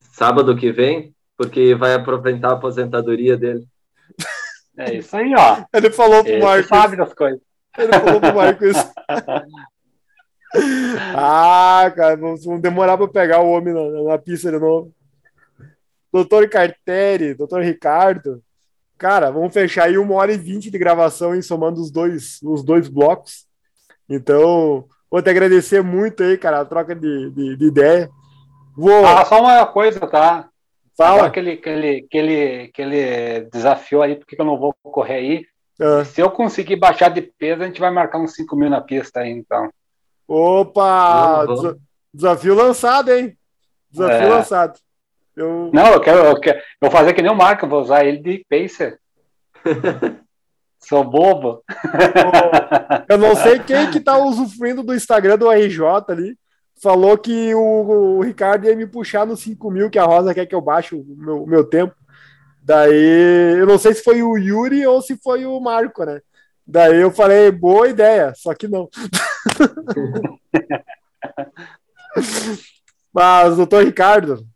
[0.00, 3.66] sábado que vem, porque vai aproveitar a aposentadoria dele.
[4.76, 5.64] É isso aí, ó.
[5.72, 6.66] Ele falou pro Ele Marcos.
[6.68, 7.40] sabe das coisas.
[7.78, 8.92] Ele falou pro Marcos isso.
[11.16, 14.94] Ah, cara, vamos, vamos demorar pra pegar o homem na, na pista de novo.
[16.12, 18.40] Doutor Carteri, doutor Ricardo.
[18.96, 22.62] Cara, vamos fechar aí uma hora e vinte de gravação, hein, somando os dois, os
[22.62, 23.46] dois blocos.
[24.08, 28.08] Então, vou te agradecer muito aí, cara, a troca de, de, de ideia.
[28.76, 30.48] Vou, Ah, só uma coisa, tá?
[30.96, 31.14] fala.
[31.16, 34.46] Agora que ele, que, ele, que, ele, que ele desafiou aí, por que que eu
[34.46, 35.46] não vou correr aí?
[35.80, 38.80] Ah, Se eu conseguir baixar de peso, a gente vai marcar uns 5 mil na
[38.80, 39.68] pista aí, então.
[40.28, 41.46] opa!
[41.46, 41.78] Desa-
[42.12, 43.36] Desafio lançado, hein?
[43.90, 44.30] Desafio É.
[44.30, 44.78] lançado.
[45.36, 46.58] Eu, Não, eu quero, eu quero.
[46.58, 48.98] Eu vou fazer que nem o Marco, vou usar ele de pacer.
[50.78, 51.62] Sou bobo.
[53.08, 56.36] Eu não sei quem que tá usufruindo do Instagram do RJ ali.
[56.82, 60.44] Falou que o, o Ricardo ia me puxar nos 5 mil, que a Rosa quer
[60.44, 61.94] que eu baixe o meu, meu tempo.
[62.62, 66.20] Daí, eu não sei se foi o Yuri ou se foi o Marco, né?
[66.66, 68.88] Daí eu falei, boa ideia, só que não.
[73.12, 74.46] Mas, doutor Ricardo,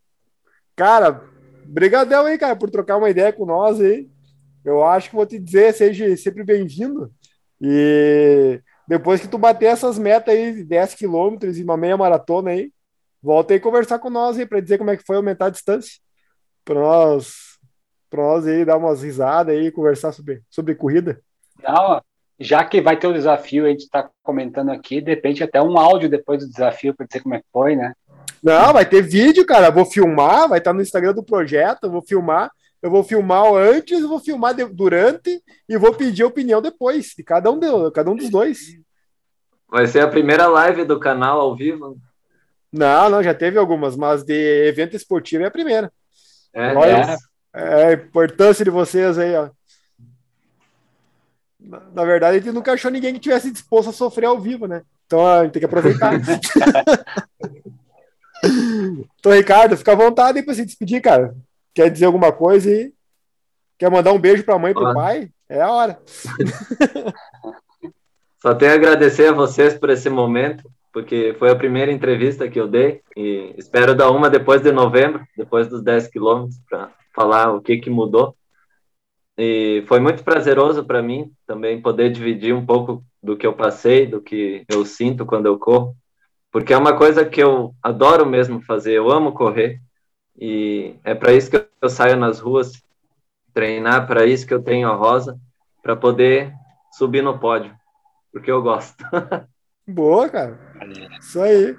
[0.78, 1.24] cara,
[1.64, 4.08] brigadão aí, cara, por trocar uma ideia com nós aí.
[4.64, 7.12] Eu acho que vou te dizer, seja sempre bem-vindo.
[7.60, 12.50] E depois que tu bater essas metas aí, de 10 quilômetros e uma meia maratona
[12.50, 12.70] aí,
[13.20, 15.98] volta aí conversar com nós aí para dizer como é que foi aumentar a distância.
[16.64, 17.58] Para nós,
[18.12, 21.20] nós aí dar umas risadas aí, conversar sobre, sobre corrida.
[21.60, 22.00] Não,
[22.38, 25.76] já que vai ter o desafio, a gente está comentando aqui, de repente até um
[25.76, 27.94] áudio depois do desafio para dizer como é que foi, né?
[28.42, 29.70] Não, vai ter vídeo, cara.
[29.70, 32.50] Vou filmar, vai estar no Instagram do projeto, eu vou filmar.
[32.80, 37.50] Eu vou filmar antes, eu vou filmar durante e vou pedir opinião depois de cada
[37.50, 38.78] um, de, cada um dos dois.
[39.68, 41.98] Vai ser a primeira live do canal ao vivo.
[42.72, 45.92] Não, não, já teve algumas, mas de evento esportivo é a primeira.
[46.54, 47.16] É, Olha,
[47.52, 49.50] É a importância de vocês aí, ó.
[51.58, 54.68] Na, na verdade, a gente nunca achou ninguém que tivesse disposto a sofrer ao vivo,
[54.68, 54.82] né?
[55.06, 56.12] Então a gente tem que aproveitar.
[59.28, 61.36] então, Ricardo, fica à vontade aí pra se despedir, cara.
[61.74, 62.94] Quer dizer alguma coisa aí?
[63.78, 64.94] Quer mandar um beijo pra mãe e pro Olá.
[64.94, 65.28] pai?
[65.48, 66.00] É a hora.
[68.40, 72.58] Só tenho a agradecer a vocês por esse momento, porque foi a primeira entrevista que
[72.58, 77.52] eu dei e espero dar uma depois de novembro, depois dos 10 quilômetros, para falar
[77.52, 78.34] o que, que mudou.
[79.36, 84.06] E foi muito prazeroso para mim também poder dividir um pouco do que eu passei,
[84.06, 85.94] do que eu sinto quando eu corro,
[86.58, 89.80] porque é uma coisa que eu adoro mesmo fazer, eu amo correr
[90.36, 92.82] e é para isso que eu saio nas ruas
[93.54, 95.38] treinar, para isso que eu tenho a Rosa,
[95.82, 96.52] para poder
[96.92, 97.78] subir no pódio
[98.32, 99.04] porque eu gosto.
[99.86, 100.58] Boa, cara.
[101.20, 101.76] Isso aí.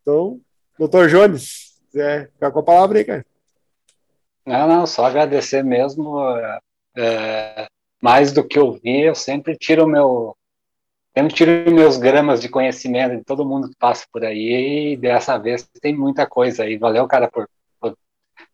[0.00, 0.40] Então,
[0.78, 3.26] doutor Jones, é, fica com a palavra aí, cara.
[4.46, 6.18] Não, não, só agradecer mesmo.
[6.96, 7.66] é,
[8.02, 10.36] mais do que eu vi, eu sempre tiro o meu.
[11.16, 15.36] Sempre tiro meus gramas de conhecimento de todo mundo que passa por aí, e dessa
[15.38, 16.76] vez tem muita coisa aí.
[16.78, 17.48] Valeu, cara, por,
[17.80, 17.96] por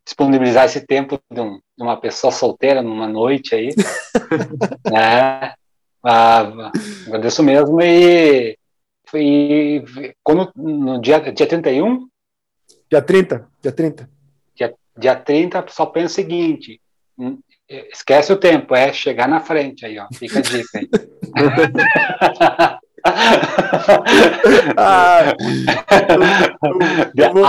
[0.04, 3.68] disponibilizar esse tempo de, um- de uma pessoa solteira numa noite aí.
[4.90, 5.54] né?
[6.02, 6.70] Ah,
[7.06, 8.56] agradeço mesmo e,
[9.14, 9.84] e
[10.22, 12.08] quando, no dia, dia 31,
[12.90, 14.08] Dia 30, dia 30.
[14.98, 16.80] dia 30, só pensa o seguinte:
[17.18, 17.38] hum,
[17.68, 20.06] esquece o tempo, é chegar na frente aí, ó.
[20.14, 20.88] Fica a dica aí.
[24.76, 25.34] ah,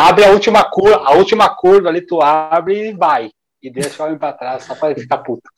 [0.07, 3.32] abre a última curva, a última curva ali, tu abre e vai.
[3.61, 5.49] E deixa o homem pra trás, só pra ficar puto.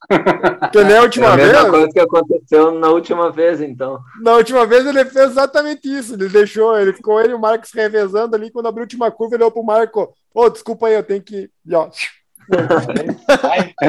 [0.72, 1.52] Que nem a última é a vez.
[1.52, 4.00] mesma coisa que aconteceu na última vez, então.
[4.22, 6.14] Na última vez ele fez exatamente isso.
[6.14, 8.52] Ele deixou, ele ficou ele e o Marcos revezando ali.
[8.52, 11.22] Quando abriu a última curva, ele olhou pro Marco: Ô, oh, desculpa aí, eu tenho
[11.22, 11.50] que.
[11.66, 11.90] E, ó.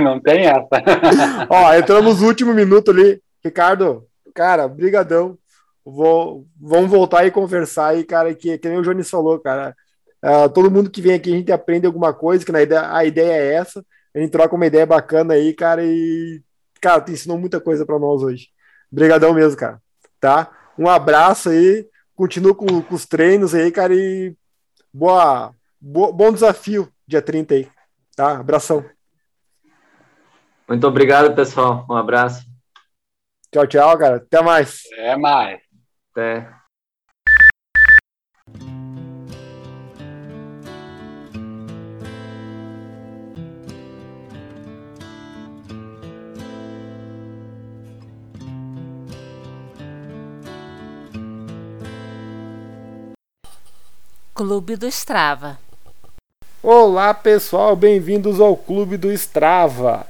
[0.03, 0.69] Não tem essa.
[1.49, 3.21] ó, entramos no último minuto ali.
[3.45, 5.39] Ricardo, cara, brigadão.
[5.85, 9.75] Vou, vamos voltar e conversar aí, cara, que, que nem o Jones falou, cara.
[10.23, 13.05] Uh, todo mundo que vem aqui, a gente aprende alguma coisa, que na ideia, a
[13.05, 13.85] ideia é essa.
[14.15, 16.43] A gente troca uma ideia bacana aí, cara, e,
[16.81, 18.49] cara, tu ensinou muita coisa para nós hoje.
[18.93, 19.81] Obrigadão mesmo, cara.
[20.21, 20.51] Tá?
[20.79, 24.35] Um abraço aí, continua com, com os treinos aí, cara, e
[24.93, 27.69] boa, boa, bom desafio dia 30 aí,
[28.17, 28.39] tá?
[28.39, 28.85] Abração.
[30.69, 31.85] Muito obrigado, pessoal.
[31.91, 32.45] Um abraço.
[33.53, 34.17] Tchau, tchau, cara.
[34.17, 34.83] Até mais.
[34.93, 35.61] Até mais.
[36.13, 36.61] Até.
[54.33, 55.59] Clube do Strava.
[56.63, 60.07] Olá pessoal, bem-vindos ao Clube do Strava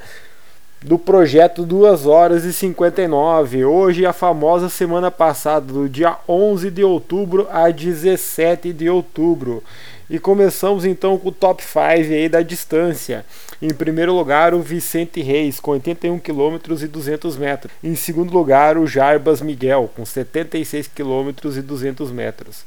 [0.83, 3.65] do projeto 2 horas e 59.
[3.65, 9.63] Hoje a famosa semana passada, do dia 11 de outubro a 17 de outubro.
[10.09, 13.25] E começamos então com o top 5 aí da distância.
[13.63, 17.73] Em primeiro lugar, o Vicente Reis, com 81 km e 200 metros.
[17.85, 22.65] Em segundo lugar, o Jarbas Miguel, com 76 km e 200 metros.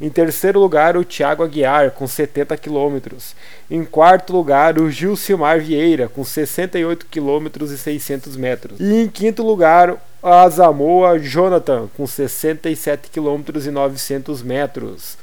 [0.00, 3.34] Em terceiro lugar, o Thiago Aguiar, com 70 quilômetros.
[3.70, 8.80] Em quarto lugar, o Gilcimar Vieira, com 68 quilômetros e 600 metros.
[8.80, 15.16] E em quinto lugar, a Zamoa Jonathan, com 67 quilômetros e 900 metros.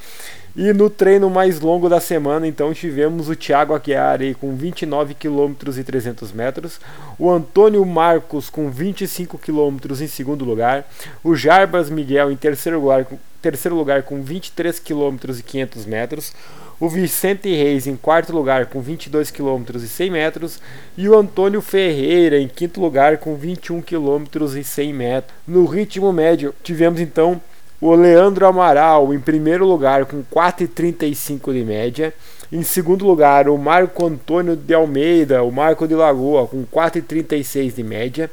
[0.56, 5.14] E no treino mais longo da semana, então, tivemos o Thiago Aguiar aí, com 29
[5.14, 6.78] km e 300 metros,
[7.18, 10.86] o Antônio Marcos com 25 km em segundo lugar,
[11.24, 13.08] o Jarbas Miguel em terceiro lugar,
[13.42, 16.34] terceiro lugar com 23 km e 500 metros,
[16.82, 20.60] o Vicente Reis em quarto lugar com 22 km e 100 metros
[20.98, 24.26] e o Antônio Ferreira em quinto lugar com 21 km
[24.58, 25.34] e 100 metros.
[25.48, 27.40] No ritmo médio, tivemos então
[27.82, 32.14] o Leandro Amaral em primeiro lugar com 4,35 de média.
[32.52, 37.84] Em segundo lugar, o Marco Antônio de Almeida, o Marco de Lagoa, com 4,36 de
[37.84, 38.30] média.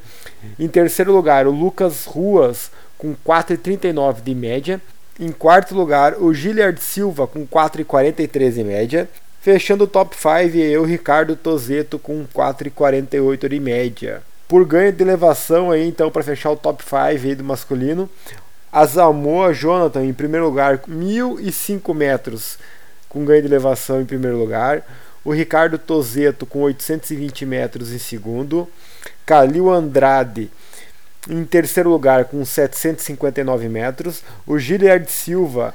[0.58, 4.80] Em terceiro lugar, o Lucas Ruas, com 4,39 de média.
[5.18, 9.08] Em quarto lugar, o Giliard Silva, com 4,43 de média.
[9.40, 14.20] Fechando o top 5, eu, Ricardo Tozeto, com 4,48 de média.
[14.48, 18.10] Por ganho de elevação aí, então, para fechar o top 5 do masculino,
[18.72, 22.58] a Zamoa Jonathan em primeiro lugar, 1.005 metros
[23.08, 24.84] com ganho de elevação em primeiro lugar.
[25.24, 28.68] O Ricardo Tozeto com 820 metros em segundo.
[29.26, 30.50] Calil Andrade
[31.28, 34.22] em terceiro lugar com 759 metros.
[34.46, 35.74] O Giliard Silva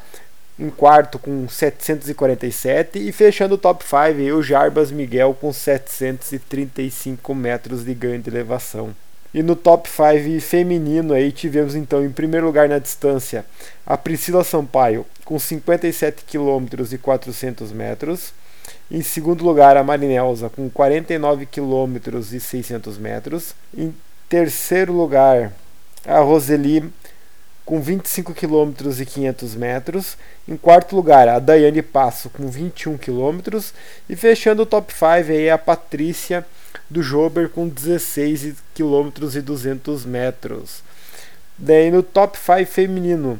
[0.57, 7.83] em quarto com 747 e fechando o top 5 o Jarbas Miguel com 735 metros
[7.83, 8.95] de ganho de elevação.
[9.33, 13.45] E no top 5 feminino aí tivemos então em primeiro lugar na distância
[13.85, 18.33] a Priscila Sampaio com 57 km e 400 metros.
[18.91, 21.97] Em segundo lugar a Marinelza com 49 km
[22.31, 23.55] e 600 metros.
[23.75, 23.93] Em
[24.29, 25.51] terceiro lugar
[26.05, 26.91] a Roseli
[27.65, 30.17] com 25 km e 500 metros.
[30.47, 33.59] Em quarto lugar, a Daiane Passo com 21 km.
[34.09, 36.45] E fechando o top 5 aí a Patrícia
[36.89, 40.83] do Jober com 16 km e 200 metros.
[41.57, 43.39] Daí no top 5 feminino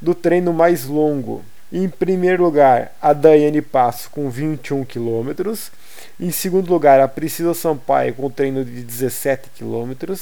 [0.00, 5.52] do treino mais longo, em primeiro lugar, a Daiane Passo com 21 km.
[6.18, 10.14] Em segundo lugar, a Priscila Sampaio com treino de 17 km.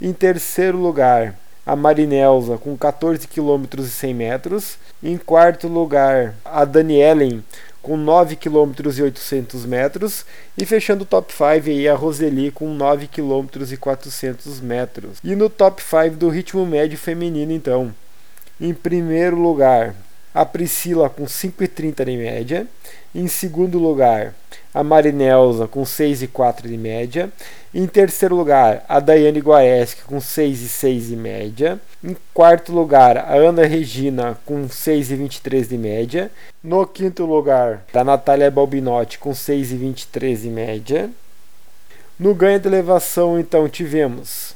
[0.00, 4.78] Em terceiro lugar, a Marinelza com 14 km e 100 metros.
[5.00, 7.44] Em quarto lugar, a Danielen
[7.86, 10.26] com 9 km e 800 metros
[10.58, 15.18] e fechando o top 5 aí a Roseli com 9 km e 400 metros.
[15.22, 17.94] E no top 5 do ritmo médio feminino então,
[18.60, 19.94] em primeiro lugar,
[20.34, 22.66] a Priscila com 5,30 de média.
[23.14, 24.34] Em segundo lugar,
[24.76, 27.32] a Marinelza com 6,4 de média.
[27.74, 31.80] Em terceiro lugar, a Daiane Guareschi com 6,6 de média.
[32.04, 36.30] Em quarto lugar, a Ana Regina com 6,23 de média.
[36.62, 41.10] No quinto lugar, a Natália Balbinotti com 6,23 de média.
[42.18, 44.55] No ganho de elevação, então, tivemos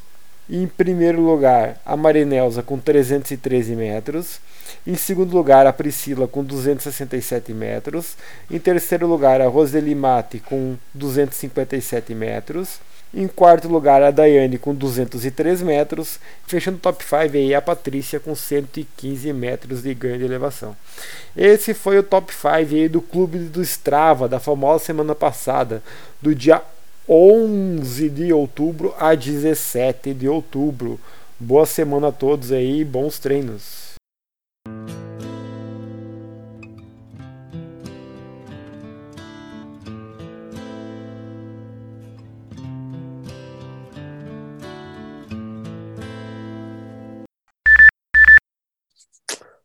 [0.51, 4.41] em primeiro lugar a Marinelza com 313 metros.
[4.87, 8.17] Em segundo lugar, a Priscila com 267 metros.
[8.51, 12.81] Em terceiro lugar, a Roseli Mate com 257 metros.
[13.13, 16.21] Em quarto lugar, a Daiane com 203 metros.
[16.47, 20.77] Fechando o top 5 aí, a Patrícia com 115 metros de ganho de elevação.
[21.37, 25.83] Esse foi o top 5 aí do Clube do Strava da famosa semana passada,
[26.23, 26.63] do dia
[27.13, 31.01] 11 de outubro a 17 de outubro.
[31.41, 33.95] Boa semana a todos aí, bons treinos.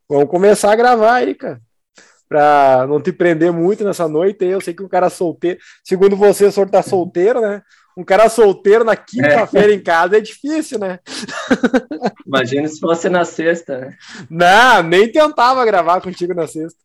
[0.10, 1.65] Vamos começar a gravar aí, cara.
[2.28, 4.44] Pra não te prender muito nessa noite.
[4.46, 7.62] Eu sei que um cara solteiro, segundo você, o senhor tá solteiro, né?
[7.98, 9.76] Um cara solteiro na quinta-feira é.
[9.76, 11.00] em casa é difícil, né?
[12.28, 13.98] Imagina se fosse na sexta, né?
[14.30, 16.80] Não, nem tentava gravar contigo na sexta.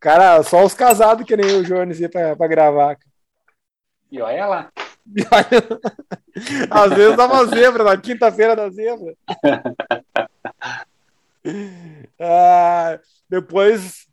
[0.00, 2.96] Cara, só os casados que nem o Jones ia pra, pra gravar.
[4.10, 4.72] E olha lá.
[6.70, 9.14] Às vezes dava zebra, na quinta-feira da zebra.
[12.18, 12.98] Ah,
[13.28, 14.06] depois,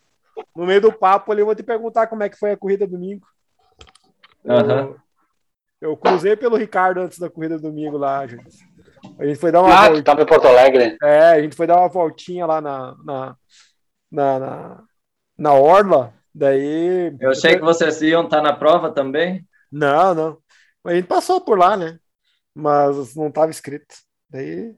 [0.56, 2.88] no meio do papo ali, eu vou te perguntar como é que foi a corrida
[2.88, 3.26] domingo.
[4.44, 4.70] Uhum.
[4.72, 5.00] Eu,
[5.82, 8.70] eu cruzei pelo Ricardo antes da corrida domingo lá, gente.
[9.18, 10.02] A gente foi dar uma Ah, voltinha.
[10.02, 10.98] tu tava em Porto Alegre.
[11.04, 13.36] É, a gente foi dar uma voltinha lá na, na,
[14.12, 14.84] na, na,
[15.38, 16.14] na Orla.
[16.34, 17.16] Daí.
[17.20, 19.46] Eu achei que vocês iam estar na prova também.
[19.72, 20.38] Não, não.
[20.86, 22.00] A gente passou por lá, né?
[22.54, 23.96] Mas não estava escrito.
[24.30, 24.76] Daí.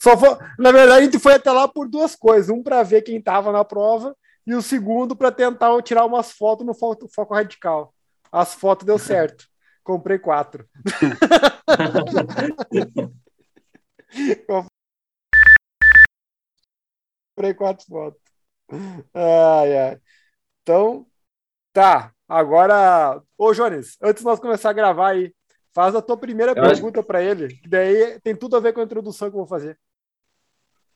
[0.00, 0.30] Só foi...
[0.58, 2.48] Na verdade, a gente foi até lá por duas coisas.
[2.50, 4.16] Um para ver quem estava na prova
[4.50, 7.94] e o segundo para tentar tirar umas fotos no foco, foco radical.
[8.32, 9.46] As fotos deu certo.
[9.84, 10.68] Comprei quatro.
[17.34, 18.20] Comprei quatro fotos.
[19.14, 20.00] Ai, ai.
[20.62, 21.06] Então,
[21.72, 22.12] tá.
[22.28, 25.34] Agora, ô Jones, antes de nós começar a gravar aí,
[25.74, 28.72] faz a tua primeira Eu acho- pergunta para ele, que daí tem tudo a ver
[28.72, 29.78] com a introdução que eu vou fazer.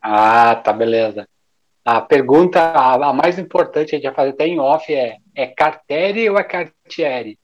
[0.00, 1.26] Ah, tá, beleza.
[1.84, 5.46] A pergunta, a, a mais importante, a gente vai fazer até em off, é, é
[5.48, 7.38] Cartieri ou é Cartieri?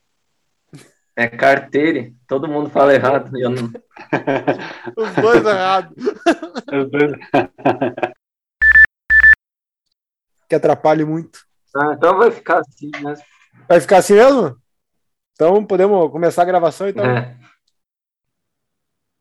[1.16, 2.14] É carteire.
[2.26, 3.36] Todo mundo fala errado.
[3.36, 3.64] Eu não...
[4.96, 5.94] Os dois errados.
[10.48, 11.46] Que atrapalhe muito.
[11.76, 13.14] Ah, então vai ficar assim, né?
[13.68, 14.60] Vai ficar assim mesmo?
[15.32, 17.04] Então podemos começar a gravação então.
[17.04, 17.36] É.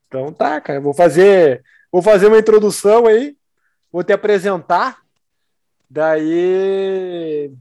[0.08, 0.82] Então tá, cara.
[0.82, 3.38] Vou fazer, vou fazer uma introdução aí.
[3.92, 5.04] Vou te apresentar.
[5.90, 7.52] Daí.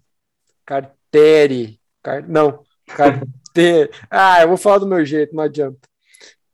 [0.67, 1.81] Cartere.
[2.03, 2.23] Car...
[2.29, 2.63] Não.
[2.87, 3.29] Cartere.
[4.09, 5.81] Ah, eu vou falar do meu jeito, não adianta.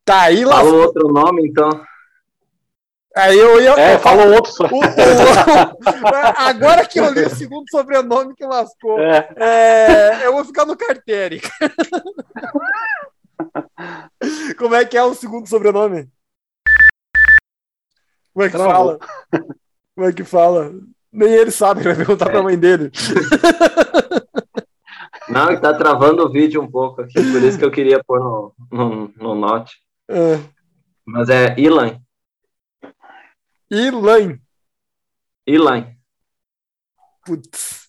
[0.07, 0.57] Tá aí lá.
[0.57, 1.69] Fala outro nome, então.
[3.15, 3.73] Aí eu ia.
[3.79, 4.53] É, eu fala outro.
[4.73, 4.81] O- o-
[6.39, 8.99] Agora que eu li o segundo sobrenome que lascou.
[8.99, 11.43] É, É, eu vou ficar no Cartere.
[14.59, 16.09] Como é que é o segundo sobrenome?
[18.33, 18.73] Como é que Travou.
[18.73, 18.99] fala?
[19.95, 20.73] Como é que fala?
[21.15, 22.91] Nem ele sabe, ele vai perguntar pra mãe dele.
[25.31, 28.53] Não, tá travando o vídeo um pouco aqui, por isso que eu queria pôr no,
[28.71, 29.77] no, no note.
[30.09, 30.41] É.
[31.07, 32.01] Mas é Ilan.
[33.71, 34.41] Ilan.
[35.47, 35.87] Ilan.
[37.25, 37.89] Putz.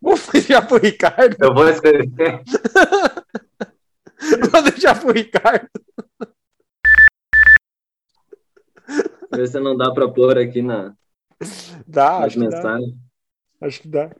[0.00, 1.36] Vou deixar pro Ricardo.
[1.38, 2.42] Eu vou escrever.
[4.50, 5.68] Vou deixar pro Ricardo.
[9.30, 10.96] Ver se não dá pra pôr aqui na,
[11.86, 12.78] Dá, acho que dá.
[13.60, 14.10] Acho que dá.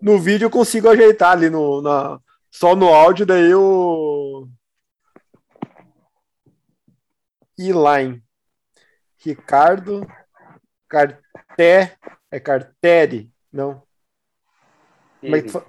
[0.00, 2.18] No vídeo eu consigo ajeitar ali no, na,
[2.50, 4.48] só no áudio, daí o.
[7.58, 8.22] Eline.
[9.18, 10.06] Ricardo
[10.88, 11.96] Carté.
[12.30, 13.30] É Cartere?
[13.52, 13.82] Não.
[15.20, 15.64] Como é que fa...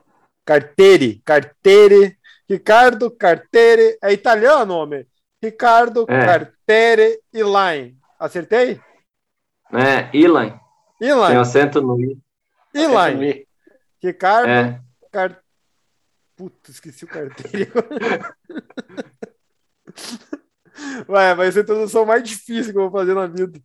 [0.45, 1.21] Cartere.
[1.25, 2.17] Cartere.
[2.49, 3.97] Ricardo Cartere.
[4.01, 5.05] É italiano, homem.
[5.43, 6.25] Ricardo É.
[6.25, 8.00] Cartere Eline.
[8.21, 8.79] Acertei?
[9.73, 10.59] É, Ilan.
[10.99, 11.37] Tem Eline.
[11.37, 12.19] acento no I.
[12.71, 13.47] Eline.
[13.99, 14.79] Ricardo É.
[15.11, 15.39] Car...
[16.35, 17.71] Puta, esqueci o carteiro.
[21.09, 23.59] Ué, vai ser a introdução mais difícil que eu vou fazer na vida.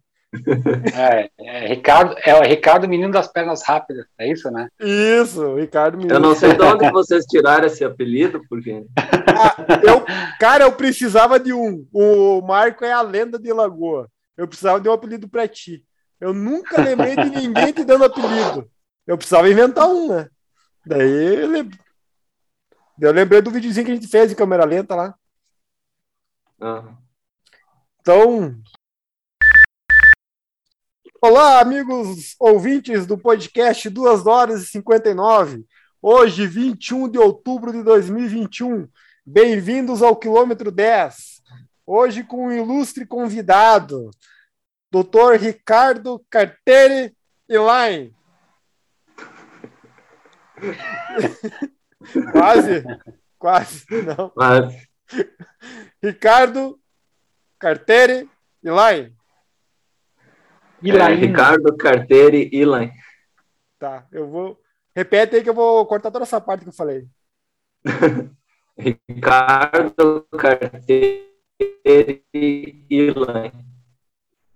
[0.95, 4.69] É, é, Ricardo, é o Ricardo Menino das Pernas Rápidas, é isso, né?
[4.81, 6.15] Isso, Ricardo Menino.
[6.15, 8.87] Eu não sei de onde vocês tiraram esse apelido, porque.
[8.97, 10.05] Ah, eu,
[10.41, 11.87] cara, eu precisava de um.
[11.93, 14.11] O Marco é a lenda de Lagoa.
[14.37, 15.85] Eu precisava de um apelido pra ti.
[16.21, 18.71] Eu nunca lembrei de ninguém te dando apelido.
[19.07, 20.29] Eu precisava inventar um, né?
[20.85, 21.71] Daí eu, lem...
[23.01, 25.15] eu lembrei do videozinho que a gente fez de câmera lenta lá.
[26.61, 26.97] Ah,
[28.01, 28.61] Então.
[31.21, 35.67] Olá, amigos ouvintes do podcast 2 horas e 59.
[36.01, 38.89] Hoje, 21 de outubro de 2021.
[39.25, 41.36] Bem-vindos ao quilômetro 10.
[41.87, 44.11] Hoje, com um ilustre convidado,
[44.91, 45.37] Dr.
[45.39, 47.17] Ricardo Cartere
[47.49, 48.13] Elaine.
[52.33, 52.85] quase,
[53.39, 54.33] quase, não.
[54.35, 54.89] mas
[56.03, 56.81] Ricardo
[57.59, 58.29] Cartere
[58.65, 59.15] Elaine.
[60.83, 62.91] E é, Ricardo Carteri Ilan.
[63.79, 64.61] Tá, eu vou.
[64.95, 67.07] Repete aí que eu vou cortar toda essa parte que eu falei.
[68.79, 71.36] Ricardo Carteri
[72.91, 73.53] Ilan.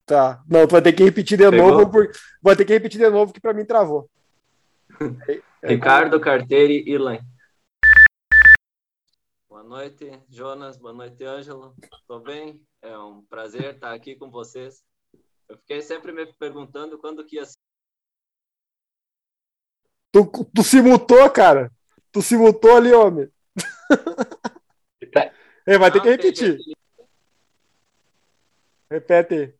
[0.05, 0.43] Tá.
[0.49, 1.71] Não, tu vai ter que repetir de Pegou?
[1.71, 4.11] novo, porque vai ter que repetir de novo que pra mim travou.
[5.63, 7.19] Ricardo Carteri Ilan.
[9.49, 10.77] Boa noite, Jonas.
[10.77, 11.75] Boa noite, Ângelo.
[12.07, 12.61] Tô bem?
[12.83, 14.83] É um prazer estar aqui com vocês.
[15.49, 17.59] Eu fiquei sempre me perguntando quando que ia ser.
[20.13, 21.71] Tu, tu se mutou, cara.
[22.11, 23.29] Tu se mutou ali, homem.
[25.13, 25.33] Tá.
[25.67, 26.57] É, vai ter que repetir.
[26.57, 26.80] peguei.
[28.91, 29.55] Repete aí.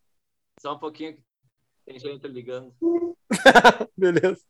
[0.59, 1.17] Só um pouquinho.
[1.85, 2.73] Tem gente ligando.
[3.97, 4.41] Beleza.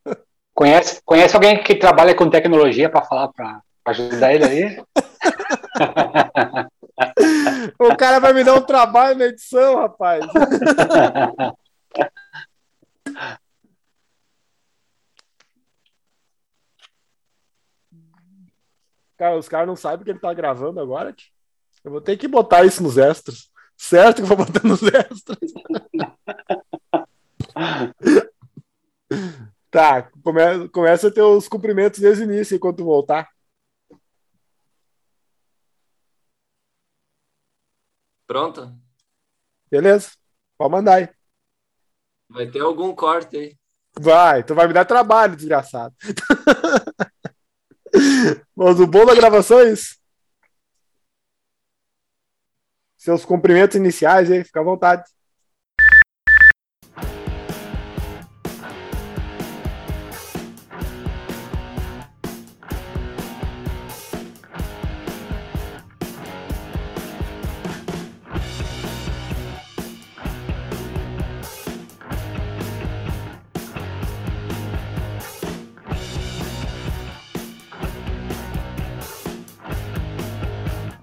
[0.53, 4.83] conhece, conhece alguém que trabalha com tecnologia para falar, para ajudar ele aí?
[7.79, 10.23] O cara vai me dar um trabalho na edição, rapaz.
[19.17, 21.13] Cara, os caras não sabem que ele tá gravando agora.
[21.13, 21.29] tio.
[21.83, 23.50] Eu vou ter que botar isso nos extras.
[23.81, 25.51] Certo que eu vou botar nos extras.
[29.71, 33.27] tá, come- começa a ter os cumprimentos desde o início enquanto tu voltar.
[38.27, 38.71] Pronto?
[39.69, 40.11] Beleza?
[40.59, 41.09] Pode mandar aí.
[42.29, 43.57] Vai ter algum corte aí.
[43.99, 45.95] Vai, tu vai me dar trabalho, desgraçado.
[48.55, 49.99] Mas o bom da gravação é isso.
[53.01, 55.03] Seus cumprimentos iniciais aí, fica à vontade.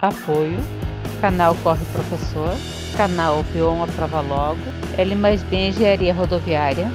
[0.01, 0.78] Apoio.
[1.21, 2.55] Canal Corre Professor.
[2.97, 4.61] Canal Vion Aprova Logo.
[4.97, 6.91] L mais B Engenharia Rodoviária.